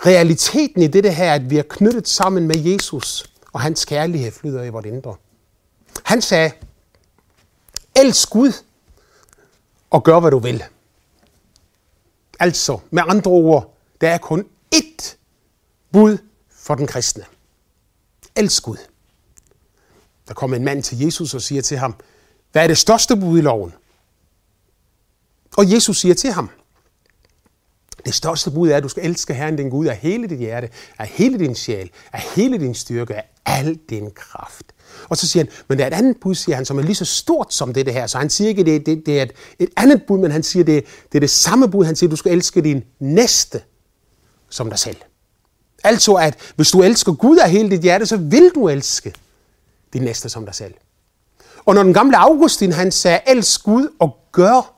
realiteten 0.05 0.81
i 0.81 0.87
det 0.87 1.15
her, 1.15 1.33
at 1.33 1.49
vi 1.49 1.57
er 1.57 1.63
knyttet 1.69 2.07
sammen 2.07 2.47
med 2.47 2.57
Jesus, 2.57 3.33
og 3.53 3.61
hans 3.61 3.85
kærlighed 3.85 4.31
flyder 4.31 4.63
i 4.63 4.69
vores 4.69 4.85
indre. 4.85 5.15
Han 6.03 6.21
sagde, 6.21 6.51
elsk 7.95 8.29
Gud 8.29 8.53
og 9.89 10.03
gør, 10.03 10.19
hvad 10.19 10.31
du 10.31 10.39
vil. 10.39 10.63
Altså, 12.39 12.79
med 12.89 13.03
andre 13.07 13.31
ord, 13.31 13.77
der 14.01 14.09
er 14.09 14.17
kun 14.17 14.45
ét 14.75 15.20
bud 15.93 16.17
for 16.49 16.75
den 16.75 16.87
kristne. 16.87 17.23
Elsk 18.35 18.63
Gud. 18.63 18.77
Der 20.27 20.33
kommer 20.33 20.57
en 20.57 20.65
mand 20.65 20.83
til 20.83 20.99
Jesus 20.99 21.33
og 21.33 21.41
siger 21.41 21.61
til 21.61 21.77
ham, 21.77 21.95
hvad 22.51 22.63
er 22.63 22.67
det 22.67 22.77
største 22.77 23.15
bud 23.15 23.37
i 23.37 23.41
loven? 23.41 23.73
Og 25.57 25.71
Jesus 25.73 25.97
siger 25.97 26.15
til 26.15 26.31
ham, 26.31 26.49
det 28.05 28.13
største 28.13 28.51
bud 28.51 28.69
er, 28.69 28.77
at 28.77 28.83
du 28.83 28.89
skal 28.89 29.05
elske 29.05 29.33
Herren 29.33 29.55
din 29.55 29.69
Gud 29.69 29.85
af 29.85 29.97
hele 29.97 30.29
dit 30.29 30.37
hjerte, 30.37 30.69
af 30.99 31.07
hele 31.07 31.39
din 31.39 31.55
sjæl, 31.55 31.91
af 32.13 32.21
hele 32.35 32.57
din 32.57 32.75
styrke, 32.75 33.15
af 33.15 33.25
al 33.45 33.79
din 33.89 34.11
kraft. 34.11 34.63
Og 35.09 35.17
så 35.17 35.27
siger 35.27 35.43
han, 35.45 35.53
men 35.67 35.77
der 35.77 35.83
er 35.83 35.87
et 35.87 35.93
andet 35.93 36.17
bud, 36.21 36.35
siger 36.35 36.55
han, 36.55 36.65
som 36.65 36.77
er 36.77 36.81
lige 36.81 36.95
så 36.95 37.05
stort 37.05 37.53
som 37.53 37.73
det 37.73 37.93
her. 37.93 38.07
Så 38.07 38.17
han 38.17 38.29
siger 38.29 38.47
ikke, 38.47 38.63
det, 38.63 38.85
det, 38.85 39.03
det 39.05 39.19
er 39.19 39.23
et, 39.23 39.31
et 39.59 39.69
andet 39.77 40.03
bud, 40.07 40.17
men 40.17 40.31
han 40.31 40.43
siger, 40.43 40.63
det, 40.63 40.85
det 41.11 41.17
er 41.17 41.19
det 41.19 41.29
samme 41.29 41.71
bud. 41.71 41.85
Han 41.85 41.95
siger, 41.95 42.09
du 42.09 42.15
skal 42.15 42.31
elske 42.31 42.61
din 42.61 42.83
næste 42.99 43.61
som 44.49 44.69
dig 44.69 44.79
selv. 44.79 44.97
Altså, 45.83 46.13
at 46.13 46.37
hvis 46.55 46.71
du 46.71 46.81
elsker 46.81 47.13
Gud 47.13 47.37
af 47.37 47.51
hele 47.51 47.69
dit 47.69 47.81
hjerte, 47.81 48.05
så 48.05 48.17
vil 48.17 48.51
du 48.55 48.69
elske 48.69 49.13
din 49.93 50.01
næste 50.01 50.29
som 50.29 50.45
dig 50.45 50.55
selv. 50.55 50.73
Og 51.65 51.75
når 51.75 51.83
den 51.83 51.93
gamle 51.93 52.17
Augustin, 52.17 52.71
han 52.71 52.91
sagde, 52.91 53.19
elsk 53.27 53.63
Gud 53.63 53.87
og 53.99 54.17
gør 54.31 54.73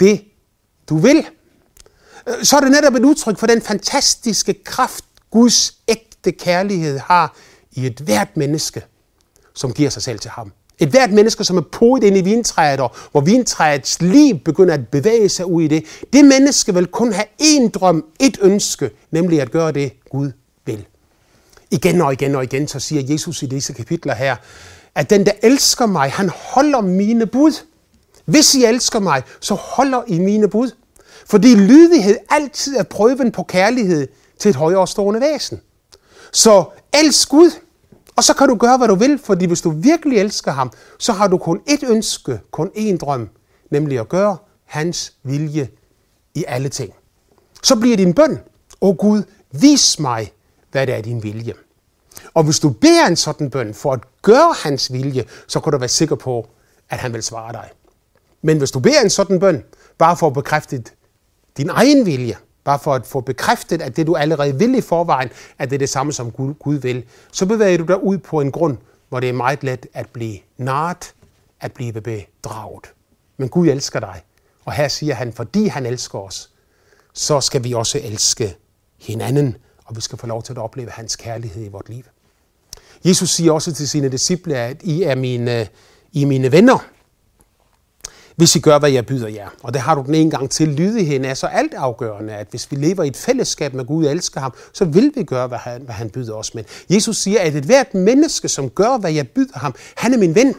det, 0.00 0.24
du 0.88 0.96
vil, 0.96 1.26
så 2.42 2.56
er 2.56 2.60
det 2.60 2.70
netop 2.70 2.94
et 2.94 3.04
udtryk 3.04 3.38
for 3.38 3.46
den 3.46 3.62
fantastiske 3.62 4.54
kraft, 4.64 5.04
Guds 5.30 5.78
ægte 5.88 6.32
kærlighed 6.32 6.98
har 6.98 7.36
i 7.72 7.86
et 7.86 8.00
hvert 8.00 8.36
menneske, 8.36 8.84
som 9.54 9.72
giver 9.72 9.90
sig 9.90 10.02
selv 10.02 10.18
til 10.18 10.30
ham. 10.30 10.52
Et 10.78 10.88
hvert 10.88 11.12
menneske, 11.12 11.44
som 11.44 11.56
er 11.56 11.62
podet 11.72 12.04
ind 12.04 12.16
i 12.16 12.20
vintræet, 12.20 12.80
og 12.80 12.94
hvor 13.12 13.20
vintræets 13.20 14.02
liv 14.02 14.38
begynder 14.38 14.74
at 14.74 14.88
bevæge 14.88 15.28
sig 15.28 15.46
ud 15.46 15.62
i 15.62 15.68
det, 15.68 15.84
det 16.12 16.24
menneske 16.24 16.74
vil 16.74 16.86
kun 16.86 17.12
have 17.12 17.26
én 17.42 17.70
drøm, 17.70 18.04
et 18.20 18.38
ønske, 18.42 18.90
nemlig 19.10 19.40
at 19.40 19.50
gøre 19.50 19.72
det, 19.72 19.92
Gud 20.10 20.30
vil. 20.66 20.84
Igen 21.70 22.00
og 22.00 22.12
igen 22.12 22.34
og 22.34 22.44
igen, 22.44 22.68
så 22.68 22.80
siger 22.80 23.02
Jesus 23.12 23.42
i 23.42 23.46
disse 23.46 23.72
kapitler 23.72 24.14
her, 24.14 24.36
at 24.94 25.10
den, 25.10 25.26
der 25.26 25.32
elsker 25.42 25.86
mig, 25.86 26.10
han 26.10 26.30
holder 26.34 26.80
mine 26.80 27.26
bud. 27.26 27.52
Hvis 28.24 28.54
I 28.54 28.64
elsker 28.64 28.98
mig, 28.98 29.22
så 29.40 29.54
holder 29.54 30.02
I 30.06 30.18
mine 30.18 30.48
bud. 30.48 30.70
Fordi 31.26 31.54
lydighed 31.54 32.16
altid 32.30 32.76
er 32.76 32.82
prøven 32.82 33.32
på 33.32 33.42
kærlighed 33.42 34.08
til 34.38 34.48
et 34.48 34.56
højere 34.56 34.88
stående 34.88 35.20
væsen. 35.20 35.60
Så 36.32 36.64
elsk 36.92 37.28
Gud, 37.28 37.50
og 38.16 38.24
så 38.24 38.34
kan 38.34 38.48
du 38.48 38.54
gøre, 38.54 38.78
hvad 38.78 38.88
du 38.88 38.94
vil, 38.94 39.18
fordi 39.18 39.44
hvis 39.46 39.60
du 39.60 39.70
virkelig 39.70 40.18
elsker 40.18 40.52
ham, 40.52 40.72
så 40.98 41.12
har 41.12 41.28
du 41.28 41.38
kun 41.38 41.60
ét 41.70 41.90
ønske, 41.90 42.40
kun 42.50 42.70
én 42.76 42.96
drøm, 42.96 43.28
nemlig 43.70 43.98
at 43.98 44.08
gøre 44.08 44.36
hans 44.64 45.12
vilje 45.22 45.68
i 46.34 46.44
alle 46.48 46.68
ting. 46.68 46.92
Så 47.62 47.76
bliver 47.76 47.96
din 47.96 48.14
bøn, 48.14 48.38
åh 48.80 48.96
Gud, 48.96 49.22
vis 49.50 49.98
mig, 49.98 50.32
hvad 50.70 50.86
det 50.86 50.94
er 50.94 51.02
din 51.02 51.22
vilje. 51.22 51.54
Og 52.34 52.44
hvis 52.44 52.58
du 52.60 52.70
beder 52.70 53.06
en 53.06 53.16
sådan 53.16 53.50
bøn 53.50 53.74
for 53.74 53.92
at 53.92 54.00
gøre 54.22 54.54
hans 54.62 54.92
vilje, 54.92 55.24
så 55.48 55.60
kan 55.60 55.72
du 55.72 55.78
være 55.78 55.88
sikker 55.88 56.16
på, 56.16 56.48
at 56.90 56.98
han 56.98 57.12
vil 57.12 57.22
svare 57.22 57.52
dig. 57.52 57.70
Men 58.42 58.58
hvis 58.58 58.70
du 58.70 58.80
beder 58.80 59.00
en 59.00 59.10
sådan 59.10 59.40
bøn, 59.40 59.62
bare 59.98 60.16
for 60.16 60.26
at 60.26 60.32
bekræfte 60.32 60.84
din 61.56 61.68
egen 61.68 62.06
vilje, 62.06 62.36
bare 62.64 62.78
for 62.78 62.94
at 62.94 63.06
få 63.06 63.20
bekræftet, 63.20 63.82
at 63.82 63.96
det 63.96 64.06
du 64.06 64.16
allerede 64.16 64.58
vil 64.58 64.74
i 64.74 64.80
forvejen, 64.80 65.30
at 65.58 65.70
det 65.70 65.76
er 65.76 65.78
det 65.78 65.88
samme 65.88 66.12
som 66.12 66.30
Gud, 66.30 66.54
Gud 66.54 66.74
vil, 66.74 67.04
så 67.32 67.46
bevæger 67.46 67.78
du 67.78 67.84
dig 67.84 68.02
ud 68.02 68.18
på 68.18 68.40
en 68.40 68.52
grund, 68.52 68.78
hvor 69.08 69.20
det 69.20 69.28
er 69.28 69.32
meget 69.32 69.64
let 69.64 69.86
at 69.92 70.08
blive 70.08 70.38
narret, 70.56 71.14
at 71.60 71.72
blive 71.72 71.92
bedraget. 71.92 72.92
Men 73.36 73.48
Gud 73.48 73.68
elsker 73.68 74.00
dig, 74.00 74.22
og 74.64 74.72
her 74.72 74.88
siger 74.88 75.14
han, 75.14 75.32
fordi 75.32 75.66
han 75.66 75.86
elsker 75.86 76.18
os, 76.18 76.50
så 77.12 77.40
skal 77.40 77.64
vi 77.64 77.72
også 77.72 78.00
elske 78.02 78.56
hinanden, 79.00 79.56
og 79.84 79.96
vi 79.96 80.00
skal 80.00 80.18
få 80.18 80.26
lov 80.26 80.42
til 80.42 80.52
at 80.52 80.58
opleve 80.58 80.90
hans 80.90 81.16
kærlighed 81.16 81.64
i 81.64 81.68
vores 81.68 81.88
liv. 81.88 82.04
Jesus 83.04 83.30
siger 83.30 83.52
også 83.52 83.72
til 83.72 83.88
sine 83.88 84.08
disciple, 84.08 84.56
at 84.56 84.82
I 84.82 85.02
er 85.02 85.14
mine, 85.14 85.60
øh, 85.60 85.66
I 86.12 86.22
er 86.22 86.26
mine 86.26 86.52
venner, 86.52 86.88
hvis 88.36 88.56
I 88.56 88.60
gør, 88.60 88.78
hvad 88.78 88.90
jeg 88.90 89.06
byder 89.06 89.28
jer. 89.28 89.48
Og 89.62 89.74
det 89.74 89.80
har 89.80 89.94
du 89.94 90.02
den 90.06 90.14
en 90.14 90.30
gang 90.30 90.50
til. 90.50 90.68
Lydigheden 90.68 91.24
er 91.24 91.34
så 91.34 91.46
alt 91.46 91.74
afgørende, 91.74 92.32
at 92.32 92.46
hvis 92.50 92.70
vi 92.70 92.76
lever 92.76 93.02
i 93.02 93.08
et 93.08 93.16
fællesskab 93.16 93.74
med 93.74 93.84
Gud 93.84 94.04
og 94.04 94.12
elsker 94.12 94.40
ham, 94.40 94.54
så 94.72 94.84
vil 94.84 95.12
vi 95.14 95.22
gøre, 95.22 95.48
hvad 95.48 95.58
han, 95.58 95.82
hvad 95.82 95.94
han 95.94 96.10
byder 96.10 96.34
os. 96.34 96.54
Men 96.54 96.64
Jesus 96.90 97.16
siger, 97.16 97.40
at 97.40 97.54
et 97.54 97.64
hvert 97.64 97.94
menneske, 97.94 98.48
som 98.48 98.70
gør, 98.70 98.98
hvad 98.98 99.12
jeg 99.12 99.28
byder 99.28 99.58
ham, 99.58 99.74
han 99.96 100.14
er 100.14 100.18
min 100.18 100.34
ven. 100.34 100.54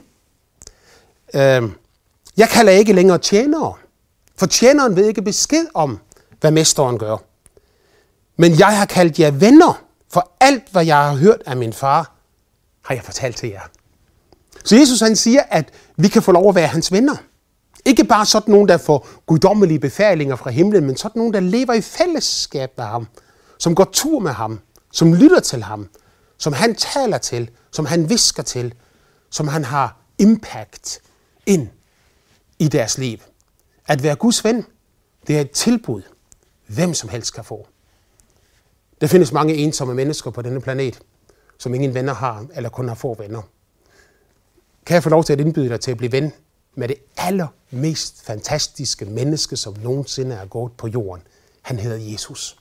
Øh, 1.36 1.72
jeg 2.38 2.50
kalder 2.50 2.72
ikke 2.72 2.94
længere 2.94 3.18
tjenere. 3.18 3.74
For 4.36 4.46
tjeneren 4.46 4.96
ved 4.96 5.06
ikke 5.06 5.22
besked 5.22 5.66
om, 5.74 6.00
hvad 6.42 6.52
mesteren 6.52 6.98
gør. 6.98 7.18
Men 8.38 8.60
jeg 8.60 8.78
har 8.78 8.86
kaldt 8.86 9.20
jer 9.20 9.32
venner, 9.32 9.84
for 10.14 10.32
alt, 10.40 10.64
hvad 10.72 10.86
jeg 10.86 10.98
har 10.98 11.16
hørt 11.16 11.42
af 11.46 11.58
min 11.58 11.74
far, 11.74 12.16
har 12.86 12.96
jeg 12.96 13.04
fortalt 13.04 13.36
til 13.36 13.50
jer. 13.50 13.62
Så 14.64 14.76
Jesus 14.76 15.00
han 15.00 15.16
siger, 15.16 15.42
at 15.50 15.70
vi 15.98 16.08
kan 16.08 16.22
få 16.22 16.32
lov 16.32 16.50
at 16.50 16.56
være 16.56 16.68
hans 16.68 16.92
venner. 16.92 17.16
Ikke 17.86 18.04
bare 18.04 18.26
sådan 18.26 18.52
nogen, 18.52 18.68
der 18.68 18.78
får 18.78 19.08
guddommelige 19.26 19.80
befalinger 19.80 20.36
fra 20.36 20.50
himlen, 20.50 20.86
men 20.86 20.98
sådan 20.98 21.20
nogen, 21.20 21.34
der 21.34 21.40
lever 21.40 21.74
i 21.74 21.82
fællesskab 21.82 22.72
med 22.78 22.86
ham, 22.86 23.08
som 23.58 23.76
går 23.76 23.90
tur 23.94 24.20
med 24.20 24.32
ham, 24.32 24.60
som 24.92 25.14
lytter 25.14 25.40
til 25.40 25.64
ham, 25.64 25.90
som 26.38 26.54
han 26.54 26.76
taler 26.76 27.18
til, 27.18 27.50
som 27.72 27.86
han 27.86 28.10
visker 28.10 28.44
til, 28.44 28.74
som 29.30 29.48
han 29.48 29.64
har 29.64 29.98
impact 30.18 31.02
ind 31.46 31.68
i 32.60 32.68
deres 32.68 32.98
liv. 32.98 33.18
At 33.88 34.04
være 34.04 34.16
Guds 34.16 34.44
ven, 34.44 34.66
det 35.28 35.38
er 35.38 35.42
et 35.42 35.52
tilbud, 35.52 36.02
hvem 36.68 36.94
som 36.94 37.10
helst 37.10 37.34
kan 37.34 37.44
få. 37.44 37.68
Der 39.02 39.08
findes 39.08 39.32
mange 39.32 39.54
ensomme 39.54 39.94
mennesker 39.94 40.32
på 40.32 40.42
denne 40.42 40.62
planet, 40.62 41.00
som 41.58 41.74
ingen 41.74 41.94
venner 41.94 42.14
har, 42.14 42.46
eller 42.56 42.70
kun 42.70 42.88
har 42.88 42.96
få 42.96 43.16
venner. 43.20 43.42
Kan 44.86 44.94
jeg 44.94 45.04
få 45.04 45.10
lov 45.10 45.24
til 45.24 45.34
at 45.34 45.40
indbyde 45.40 45.70
dig 45.70 45.80
til 45.80 45.92
at 45.92 45.98
blive 45.98 46.12
ven 46.12 46.32
med 46.76 46.88
det 46.88 46.96
allermest 47.18 48.26
fantastiske 48.26 49.06
menneske, 49.06 49.58
som 49.58 49.76
nogensinde 49.84 50.36
er 50.36 50.46
gået 50.46 50.72
på 50.72 50.88
jorden? 50.88 51.24
Han 51.62 51.80
hedder 51.80 51.98
Jesus. 51.98 52.58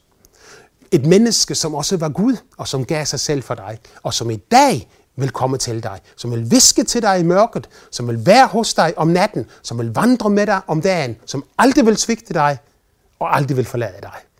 Et 0.91 1.05
menneske, 1.05 1.55
som 1.55 1.75
også 1.75 1.97
var 1.97 2.09
Gud, 2.09 2.37
og 2.57 2.67
som 2.67 2.85
gav 2.85 3.05
sig 3.05 3.19
selv 3.19 3.43
for 3.43 3.55
dig, 3.55 3.79
og 4.03 4.13
som 4.13 4.29
i 4.29 4.35
dag 4.35 4.89
vil 5.15 5.29
komme 5.29 5.57
til 5.57 5.83
dig, 5.83 5.99
som 6.15 6.31
vil 6.31 6.51
viske 6.51 6.83
til 6.83 7.01
dig 7.01 7.19
i 7.19 7.23
mørket, 7.23 7.69
som 7.91 8.07
vil 8.07 8.25
være 8.25 8.47
hos 8.47 8.73
dig 8.73 8.93
om 8.97 9.07
natten, 9.07 9.45
som 9.61 9.79
vil 9.79 9.93
vandre 9.93 10.29
med 10.29 10.47
dig 10.47 10.61
om 10.67 10.81
dagen, 10.81 11.17
som 11.25 11.43
aldrig 11.57 11.85
vil 11.85 11.97
svigte 11.97 12.33
dig 12.33 12.57
og 13.19 13.35
aldrig 13.35 13.57
vil 13.57 13.65
forlade 13.65 14.01
dig. 14.01 14.32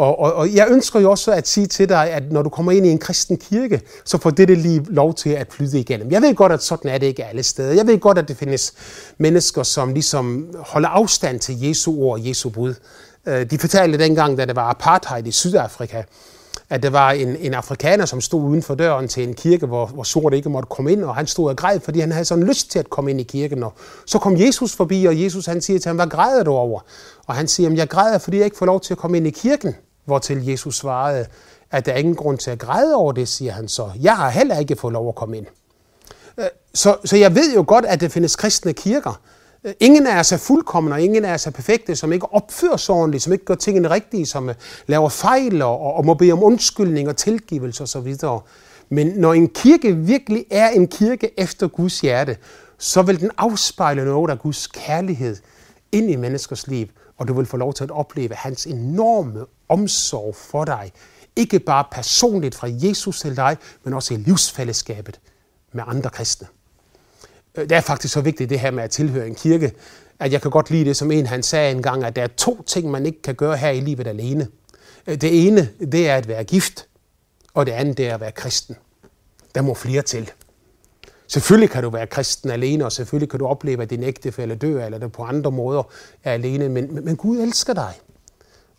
Og, 0.00 0.18
og, 0.18 0.32
og 0.32 0.54
jeg 0.54 0.66
ønsker 0.70 1.00
jo 1.00 1.10
også 1.10 1.32
at 1.32 1.48
sige 1.48 1.66
til 1.66 1.88
dig, 1.88 2.10
at 2.10 2.32
når 2.32 2.42
du 2.42 2.48
kommer 2.48 2.72
ind 2.72 2.86
i 2.86 2.90
en 2.90 2.98
kristen 2.98 3.36
kirke, 3.36 3.80
så 4.04 4.18
får 4.18 4.30
dette 4.30 4.54
liv 4.54 4.84
lov 4.88 5.14
til 5.14 5.30
at 5.30 5.46
flyde 5.50 5.80
igennem. 5.80 6.10
Jeg 6.10 6.22
ved 6.22 6.34
godt, 6.34 6.52
at 6.52 6.62
sådan 6.62 6.90
er 6.90 6.98
det 6.98 7.06
ikke 7.06 7.24
alle 7.24 7.42
steder. 7.42 7.72
Jeg 7.72 7.86
ved 7.86 7.98
godt, 7.98 8.18
at 8.18 8.28
det 8.28 8.36
findes 8.36 8.74
mennesker, 9.18 9.62
som 9.62 9.92
ligesom 9.92 10.54
holder 10.58 10.88
afstand 10.88 11.40
til 11.40 11.60
Jesu 11.60 11.96
ord 11.98 12.18
og 12.18 12.28
Jesu 12.28 12.48
bud. 12.48 12.74
Øh, 13.26 13.50
de 13.50 13.58
fortalte 13.58 13.98
dengang, 13.98 14.38
da 14.38 14.44
det 14.44 14.56
var 14.56 14.70
apartheid 14.70 15.26
i 15.26 15.30
Sydafrika, 15.30 16.02
at 16.70 16.82
der 16.82 16.90
var 16.90 17.10
en, 17.10 17.36
en 17.36 17.54
afrikaner, 17.54 18.04
som 18.04 18.20
stod 18.20 18.42
uden 18.42 18.62
for 18.62 18.74
døren 18.74 19.08
til 19.08 19.28
en 19.28 19.34
kirke, 19.34 19.66
hvor, 19.66 19.86
hvor 19.86 20.02
sorte 20.02 20.36
ikke 20.36 20.48
måtte 20.48 20.66
komme 20.70 20.92
ind, 20.92 21.04
og 21.04 21.14
han 21.14 21.26
stod 21.26 21.50
og 21.50 21.56
græd, 21.56 21.80
fordi 21.80 22.00
han 22.00 22.12
havde 22.12 22.24
sådan 22.24 22.44
lyst 22.44 22.70
til 22.70 22.78
at 22.78 22.90
komme 22.90 23.10
ind 23.10 23.20
i 23.20 23.24
kirken. 23.24 23.62
Og 23.62 23.72
så 24.06 24.18
kom 24.18 24.40
Jesus 24.40 24.76
forbi, 24.76 25.04
og 25.04 25.22
Jesus 25.22 25.46
han 25.46 25.60
siger 25.60 25.78
til 25.78 25.88
ham, 25.88 25.96
hvad 25.96 26.06
græder 26.06 26.44
du 26.44 26.52
over? 26.52 26.80
Og 27.26 27.34
han 27.34 27.48
siger, 27.48 27.70
jeg 27.70 27.88
græder, 27.88 28.18
fordi 28.18 28.36
jeg 28.36 28.44
ikke 28.44 28.56
får 28.56 28.66
lov 28.66 28.80
til 28.80 28.94
at 28.94 28.98
komme 28.98 29.16
ind 29.16 29.26
i 29.26 29.30
kirken. 29.30 29.74
Hvortil 30.04 30.46
Jesus 30.46 30.76
svarede, 30.76 31.26
at 31.70 31.86
der 31.86 31.92
er 31.92 31.96
ingen 31.96 32.14
grund 32.14 32.38
til 32.38 32.50
at 32.50 32.58
græde 32.58 32.94
over 32.94 33.12
det, 33.12 33.28
siger 33.28 33.52
han 33.52 33.68
så. 33.68 33.90
Jeg 34.00 34.16
har 34.16 34.30
heller 34.30 34.58
ikke 34.58 34.76
fået 34.76 34.92
lov 34.92 35.08
at 35.08 35.14
komme 35.14 35.36
ind. 35.36 35.46
Øh, 36.38 36.46
så, 36.74 36.96
så 37.04 37.16
jeg 37.16 37.34
ved 37.34 37.54
jo 37.54 37.64
godt, 37.66 37.84
at 37.84 38.00
der 38.00 38.08
findes 38.08 38.36
kristne 38.36 38.72
kirker. 38.72 39.20
Øh, 39.64 39.72
ingen 39.80 40.06
er 40.06 40.22
så 40.22 40.36
fuldkommen, 40.36 40.92
og 40.92 41.02
ingen 41.02 41.24
er 41.24 41.36
så 41.36 41.50
perfekte, 41.50 41.96
som 41.96 42.12
ikke 42.12 42.34
opfører 42.34 42.76
sig 42.76 42.94
ordentligt, 42.94 43.22
som 43.24 43.32
ikke 43.32 43.44
gør 43.44 43.54
tingene 43.54 43.90
rigtige, 43.90 44.26
som 44.26 44.48
øh, 44.48 44.54
laver 44.86 45.08
fejl 45.08 45.62
og, 45.62 45.80
og 45.94 46.06
må 46.06 46.14
bede 46.14 46.32
om 46.32 46.42
undskyldning 46.42 47.08
og 47.08 47.16
tilgivelse 47.16 47.82
osv. 47.82 48.14
Men 48.88 49.06
når 49.06 49.34
en 49.34 49.48
kirke 49.48 49.96
virkelig 49.96 50.44
er 50.50 50.68
en 50.68 50.88
kirke 50.88 51.40
efter 51.40 51.68
Guds 51.68 52.00
hjerte, 52.00 52.36
så 52.78 53.02
vil 53.02 53.20
den 53.20 53.30
afspejle 53.38 54.04
noget 54.04 54.30
af 54.30 54.38
Guds 54.38 54.66
kærlighed 54.66 55.36
ind 55.92 56.10
i 56.10 56.16
menneskers 56.16 56.66
liv, 56.66 56.86
og 57.20 57.28
du 57.28 57.34
vil 57.34 57.46
få 57.46 57.56
lov 57.56 57.74
til 57.74 57.84
at 57.84 57.90
opleve 57.90 58.34
hans 58.34 58.66
enorme 58.66 59.46
omsorg 59.68 60.36
for 60.36 60.64
dig. 60.64 60.92
Ikke 61.36 61.58
bare 61.58 61.84
personligt 61.92 62.54
fra 62.54 62.68
Jesus 62.70 63.20
til 63.20 63.36
dig, 63.36 63.56
men 63.84 63.94
også 63.94 64.14
i 64.14 64.16
livsfællesskabet 64.16 65.20
med 65.72 65.84
andre 65.86 66.10
kristne. 66.10 66.46
Øh, 67.54 67.68
det 67.68 67.72
er 67.72 67.80
faktisk 67.80 68.14
så 68.14 68.20
vigtigt 68.20 68.50
det 68.50 68.60
her 68.60 68.70
med 68.70 68.82
at 68.82 68.90
tilhøre 68.90 69.26
en 69.26 69.34
kirke, 69.34 69.72
at 70.18 70.32
jeg 70.32 70.42
kan 70.42 70.50
godt 70.50 70.70
lide 70.70 70.84
det, 70.84 70.96
som 70.96 71.10
en 71.10 71.26
han 71.26 71.42
sagde 71.42 71.70
engang, 71.70 72.04
at 72.04 72.16
der 72.16 72.22
er 72.22 72.26
to 72.26 72.62
ting, 72.62 72.90
man 72.90 73.06
ikke 73.06 73.22
kan 73.22 73.34
gøre 73.34 73.56
her 73.56 73.70
i 73.70 73.80
livet 73.80 74.06
alene. 74.06 74.48
Øh, 75.06 75.20
det 75.20 75.46
ene, 75.46 75.68
det 75.92 76.08
er 76.08 76.16
at 76.16 76.28
være 76.28 76.44
gift, 76.44 76.86
og 77.54 77.66
det 77.66 77.72
andet, 77.72 77.98
det 77.98 78.08
er 78.08 78.14
at 78.14 78.20
være 78.20 78.32
kristen. 78.32 78.76
Der 79.54 79.62
må 79.62 79.74
flere 79.74 80.02
til. 80.02 80.30
Selvfølgelig 81.30 81.70
kan 81.70 81.82
du 81.82 81.90
være 81.90 82.06
kristen 82.06 82.50
alene, 82.50 82.84
og 82.84 82.92
selvfølgelig 82.92 83.30
kan 83.30 83.38
du 83.38 83.46
opleve, 83.46 83.82
at 83.82 83.90
din 83.90 84.02
ægtefælle 84.02 84.54
dør, 84.54 84.84
eller 84.84 84.98
det 84.98 85.12
på 85.12 85.22
andre 85.22 85.50
måder 85.50 85.82
er 86.24 86.32
alene, 86.32 86.68
men, 86.68 87.04
men 87.04 87.16
Gud 87.16 87.38
elsker 87.38 87.74
dig. 87.74 87.92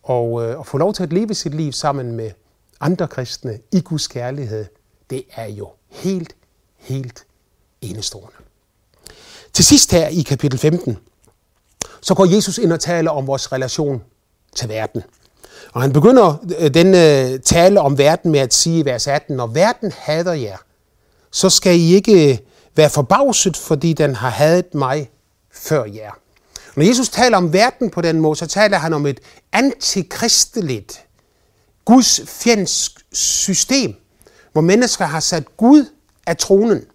Og 0.03 0.43
øh, 0.43 0.59
at 0.59 0.67
få 0.67 0.77
lov 0.77 0.93
til 0.93 1.03
at 1.03 1.13
leve 1.13 1.33
sit 1.33 1.53
liv 1.53 1.71
sammen 1.71 2.11
med 2.11 2.31
andre 2.79 3.07
kristne 3.07 3.59
i 3.71 3.81
Guds 3.81 4.07
kærlighed, 4.07 4.65
det 5.09 5.23
er 5.35 5.45
jo 5.45 5.69
helt, 5.89 6.35
helt 6.77 7.25
enestående. 7.81 8.37
Til 9.53 9.65
sidst 9.65 9.91
her 9.91 10.07
i 10.07 10.21
kapitel 10.21 10.59
15, 10.59 10.97
så 12.01 12.13
går 12.13 12.35
Jesus 12.35 12.57
ind 12.57 12.73
og 12.73 12.79
taler 12.79 13.11
om 13.11 13.27
vores 13.27 13.51
relation 13.51 14.03
til 14.55 14.69
verden. 14.69 15.03
Og 15.73 15.81
han 15.81 15.93
begynder 15.93 16.45
øh, 16.59 16.73
den 16.73 16.87
øh, 16.87 17.39
tale 17.39 17.81
om 17.81 17.97
verden 17.97 18.31
med 18.31 18.39
at 18.39 18.53
sige 18.53 18.79
i 18.79 18.85
vers 18.85 19.07
18, 19.07 19.35
når 19.35 19.47
verden 19.47 19.91
hader 19.91 20.33
jer, 20.33 20.57
så 21.31 21.49
skal 21.49 21.79
I 21.79 21.93
ikke 21.95 22.31
øh, 22.31 22.37
være 22.75 22.89
forbavset, 22.89 23.57
fordi 23.57 23.93
den 23.93 24.15
har 24.15 24.29
hadet 24.29 24.75
mig 24.75 25.09
før 25.51 25.85
jer. 25.85 26.11
Når 26.75 26.83
Jesus 26.83 27.09
taler 27.09 27.37
om 27.37 27.53
verden 27.53 27.89
på 27.89 28.01
den 28.01 28.19
måde, 28.19 28.35
så 28.35 28.47
taler 28.47 28.77
han 28.77 28.93
om 28.93 29.05
et 29.05 29.19
antikristeligt, 29.51 31.05
Guds 31.85 32.21
fjendsk 32.27 32.91
system, 33.11 33.95
hvor 34.51 34.61
mennesker 34.61 35.05
har 35.05 35.19
sat 35.19 35.57
Gud 35.57 35.85
af 36.27 36.37
tronen. 36.37 36.85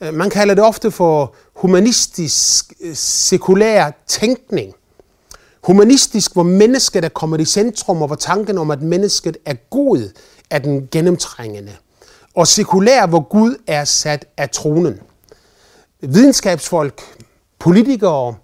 Øh, 0.00 0.14
man 0.14 0.30
kalder 0.30 0.54
det 0.54 0.64
ofte 0.64 0.90
for 0.90 1.34
humanistisk, 1.54 2.72
øh, 2.80 2.94
sekulær 2.96 3.90
tænkning. 4.06 4.74
Humanistisk, 5.62 6.32
hvor 6.32 6.42
mennesket 6.42 7.04
er 7.04 7.08
kommet 7.08 7.40
i 7.40 7.44
centrum, 7.44 8.02
og 8.02 8.06
hvor 8.06 8.16
tanken 8.16 8.58
om, 8.58 8.70
at 8.70 8.82
mennesket 8.82 9.36
er 9.44 9.54
god, 9.70 10.10
er 10.50 10.58
den 10.58 10.88
gennemtrængende. 10.90 11.72
Og 12.34 12.46
sekulær, 12.46 13.06
hvor 13.06 13.28
Gud 13.28 13.56
er 13.66 13.84
sat 13.84 14.26
af 14.36 14.50
tronen. 14.50 15.00
Videnskabsfolk, 16.00 17.00
politikere, 17.58 18.34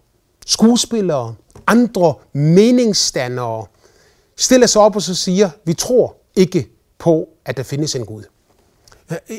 skuespillere, 0.47 1.35
andre 1.67 2.15
meningsstandere 2.33 3.67
stiller 4.37 4.67
sig 4.67 4.83
op 4.83 4.97
og 4.97 5.03
så 5.03 5.15
siger, 5.15 5.51
vi 5.65 5.75
tror 5.75 6.17
ikke 6.37 6.69
på, 6.99 7.29
at 7.45 7.57
der 7.57 7.63
findes 7.63 7.95
en 7.95 8.07
Gud. 8.07 8.23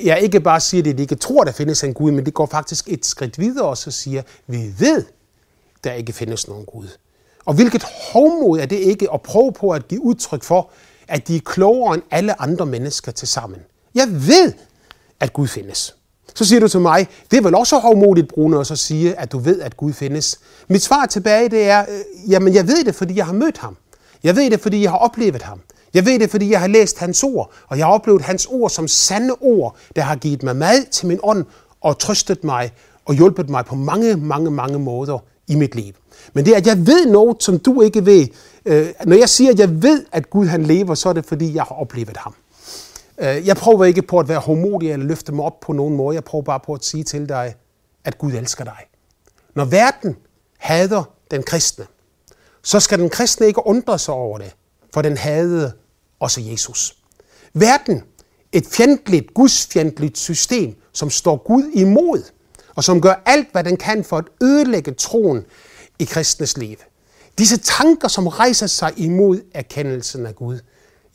Jeg 0.03 0.19
ikke 0.21 0.39
bare 0.39 0.59
siger 0.59 0.83
det, 0.83 0.91
at 0.91 0.97
de 0.97 1.01
ikke 1.01 1.15
tror, 1.15 1.41
at 1.41 1.47
der 1.47 1.53
findes 1.53 1.83
en 1.83 1.93
Gud, 1.93 2.11
men 2.11 2.25
det 2.25 2.33
går 2.33 2.45
faktisk 2.45 2.89
et 2.89 3.05
skridt 3.05 3.39
videre 3.39 3.67
og 3.67 3.77
så 3.77 3.91
siger, 3.91 4.21
vi 4.47 4.73
ved, 4.79 5.05
der 5.83 5.93
ikke 5.93 6.13
findes 6.13 6.47
nogen 6.47 6.65
Gud. 6.65 6.87
Og 7.45 7.53
hvilket 7.53 7.83
hovmod 7.83 8.59
er 8.59 8.65
det 8.65 8.75
ikke 8.75 9.13
at 9.13 9.21
prøve 9.21 9.53
på 9.53 9.69
at 9.69 9.87
give 9.87 10.03
udtryk 10.03 10.43
for, 10.43 10.71
at 11.07 11.27
de 11.27 11.35
er 11.35 11.39
klogere 11.45 11.93
end 11.93 12.03
alle 12.11 12.41
andre 12.41 12.65
mennesker 12.65 13.11
til 13.11 13.27
sammen. 13.27 13.59
Jeg 13.95 14.07
ved, 14.11 14.53
at 15.19 15.33
Gud 15.33 15.47
findes. 15.47 15.95
Så 16.35 16.45
siger 16.45 16.59
du 16.59 16.67
til 16.67 16.79
mig, 16.79 17.07
det 17.31 17.37
er 17.37 17.41
vel 17.41 17.55
også 17.55 17.79
hovmodigt, 17.79 18.27
Bruno, 18.27 18.59
at 18.59 18.67
så 18.67 18.75
sige, 18.75 19.15
at 19.15 19.31
du 19.31 19.39
ved, 19.39 19.61
at 19.61 19.77
Gud 19.77 19.93
findes. 19.93 20.39
Mit 20.67 20.81
svar 20.81 21.05
tilbage, 21.05 21.49
det 21.49 21.63
er, 21.69 21.81
øh, 21.81 22.31
jamen 22.31 22.53
jeg 22.53 22.67
ved 22.67 22.83
det, 22.83 22.95
fordi 22.95 23.15
jeg 23.15 23.25
har 23.25 23.33
mødt 23.33 23.57
ham. 23.57 23.77
Jeg 24.23 24.35
ved 24.35 24.51
det, 24.51 24.59
fordi 24.59 24.81
jeg 24.81 24.91
har 24.91 24.97
oplevet 24.97 25.41
ham. 25.41 25.61
Jeg 25.93 26.05
ved 26.05 26.19
det, 26.19 26.29
fordi 26.29 26.51
jeg 26.51 26.59
har 26.59 26.67
læst 26.67 26.99
hans 26.99 27.23
ord, 27.23 27.51
og 27.67 27.77
jeg 27.77 27.85
har 27.85 27.93
oplevet 27.93 28.21
hans 28.21 28.45
ord 28.45 28.69
som 28.69 28.87
sande 28.87 29.33
ord, 29.41 29.75
der 29.95 30.01
har 30.01 30.15
givet 30.15 30.43
mig 30.43 30.55
mad 30.55 30.85
til 30.91 31.07
min 31.07 31.19
ånd 31.23 31.45
og 31.81 31.99
trøstet 31.99 32.43
mig 32.43 32.71
og 33.05 33.15
hjulpet 33.15 33.49
mig 33.49 33.65
på 33.65 33.75
mange, 33.75 34.15
mange, 34.15 34.51
mange 34.51 34.79
måder 34.79 35.19
i 35.47 35.55
mit 35.55 35.75
liv. 35.75 35.93
Men 36.33 36.45
det 36.45 36.53
er, 36.53 36.57
at 36.57 36.67
jeg 36.67 36.87
ved 36.87 37.05
noget, 37.05 37.43
som 37.43 37.59
du 37.59 37.81
ikke 37.81 38.05
ved. 38.05 38.27
Øh, 38.65 38.87
når 39.05 39.15
jeg 39.15 39.29
siger, 39.29 39.51
at 39.51 39.59
jeg 39.59 39.83
ved, 39.83 40.05
at 40.11 40.29
Gud 40.29 40.45
han 40.45 40.63
lever, 40.63 40.95
så 40.95 41.09
er 41.09 41.13
det, 41.13 41.25
fordi 41.25 41.55
jeg 41.55 41.63
har 41.63 41.75
oplevet 41.75 42.17
ham. 42.17 42.33
Øh, 43.21 43.47
jeg 43.47 43.55
prøver 43.55 43.85
ikke 43.85 44.01
på 44.01 44.19
at 44.19 44.27
være 44.27 44.39
homodig 44.39 44.91
eller 44.91 45.05
løfte 45.05 45.31
mig 45.31 45.45
op 45.45 45.59
på 45.59 45.73
nogen 45.73 45.95
måde. 45.95 46.15
Jeg 46.15 46.23
prøver 46.23 46.43
bare 46.43 46.59
på 46.59 46.73
at 46.73 46.85
sige 46.85 47.03
til 47.03 47.29
dig, 47.29 47.55
at 48.03 48.17
Gud 48.17 48.31
elsker 48.31 48.63
dig. 48.63 48.85
Når 49.55 49.65
verden 49.65 50.17
hader 50.57 51.03
den 51.31 51.43
kristne, 51.43 51.85
så 52.63 52.79
skal 52.79 52.99
den 52.99 53.09
kristne 53.09 53.47
ikke 53.47 53.67
undre 53.67 53.99
sig 53.99 54.13
over 54.13 54.37
det, 54.37 54.55
for 54.93 55.01
den 55.01 55.17
hadede 55.17 55.73
også 56.19 56.41
Jesus. 56.41 56.97
Verden, 57.53 58.03
et 58.51 58.65
fjendtligt, 58.65 59.33
gudsfjendtligt 59.33 60.17
system, 60.17 60.75
som 60.93 61.09
står 61.09 61.37
Gud 61.37 61.63
imod, 61.73 62.23
og 62.75 62.83
som 62.83 63.01
gør 63.01 63.21
alt, 63.25 63.47
hvad 63.51 63.63
den 63.63 63.77
kan 63.77 64.03
for 64.03 64.17
at 64.17 64.25
ødelægge 64.41 64.91
troen 64.91 65.45
i 65.99 66.03
kristnes 66.03 66.57
liv. 66.57 66.77
Disse 67.37 67.57
tanker, 67.57 68.07
som 68.07 68.27
rejser 68.27 68.67
sig 68.67 68.93
imod 68.97 69.41
erkendelsen 69.53 70.25
af 70.25 70.35
Gud. 70.35 70.59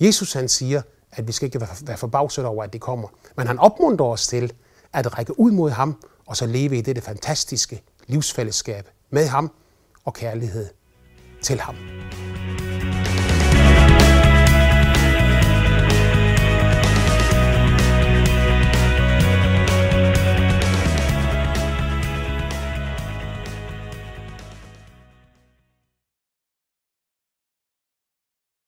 Jesus 0.00 0.32
han 0.32 0.48
siger, 0.48 0.82
at 1.12 1.26
vi 1.26 1.32
skal 1.32 1.46
ikke 1.46 1.60
være 1.86 1.96
forbavset 1.96 2.44
over, 2.44 2.64
at 2.64 2.72
det 2.72 2.80
kommer. 2.80 3.08
Men 3.36 3.46
han 3.46 3.58
opmuntrer 3.58 4.06
os 4.06 4.26
til 4.26 4.52
at 4.92 5.18
række 5.18 5.40
ud 5.40 5.50
mod 5.50 5.70
ham, 5.70 6.02
og 6.26 6.36
så 6.36 6.46
leve 6.46 6.78
i 6.78 6.80
dette 6.80 7.00
fantastiske 7.00 7.82
livsfællesskab 8.06 8.88
med 9.10 9.26
ham 9.26 9.50
og 10.04 10.14
kærlighed 10.14 10.68
til 11.42 11.60
ham. 11.60 11.76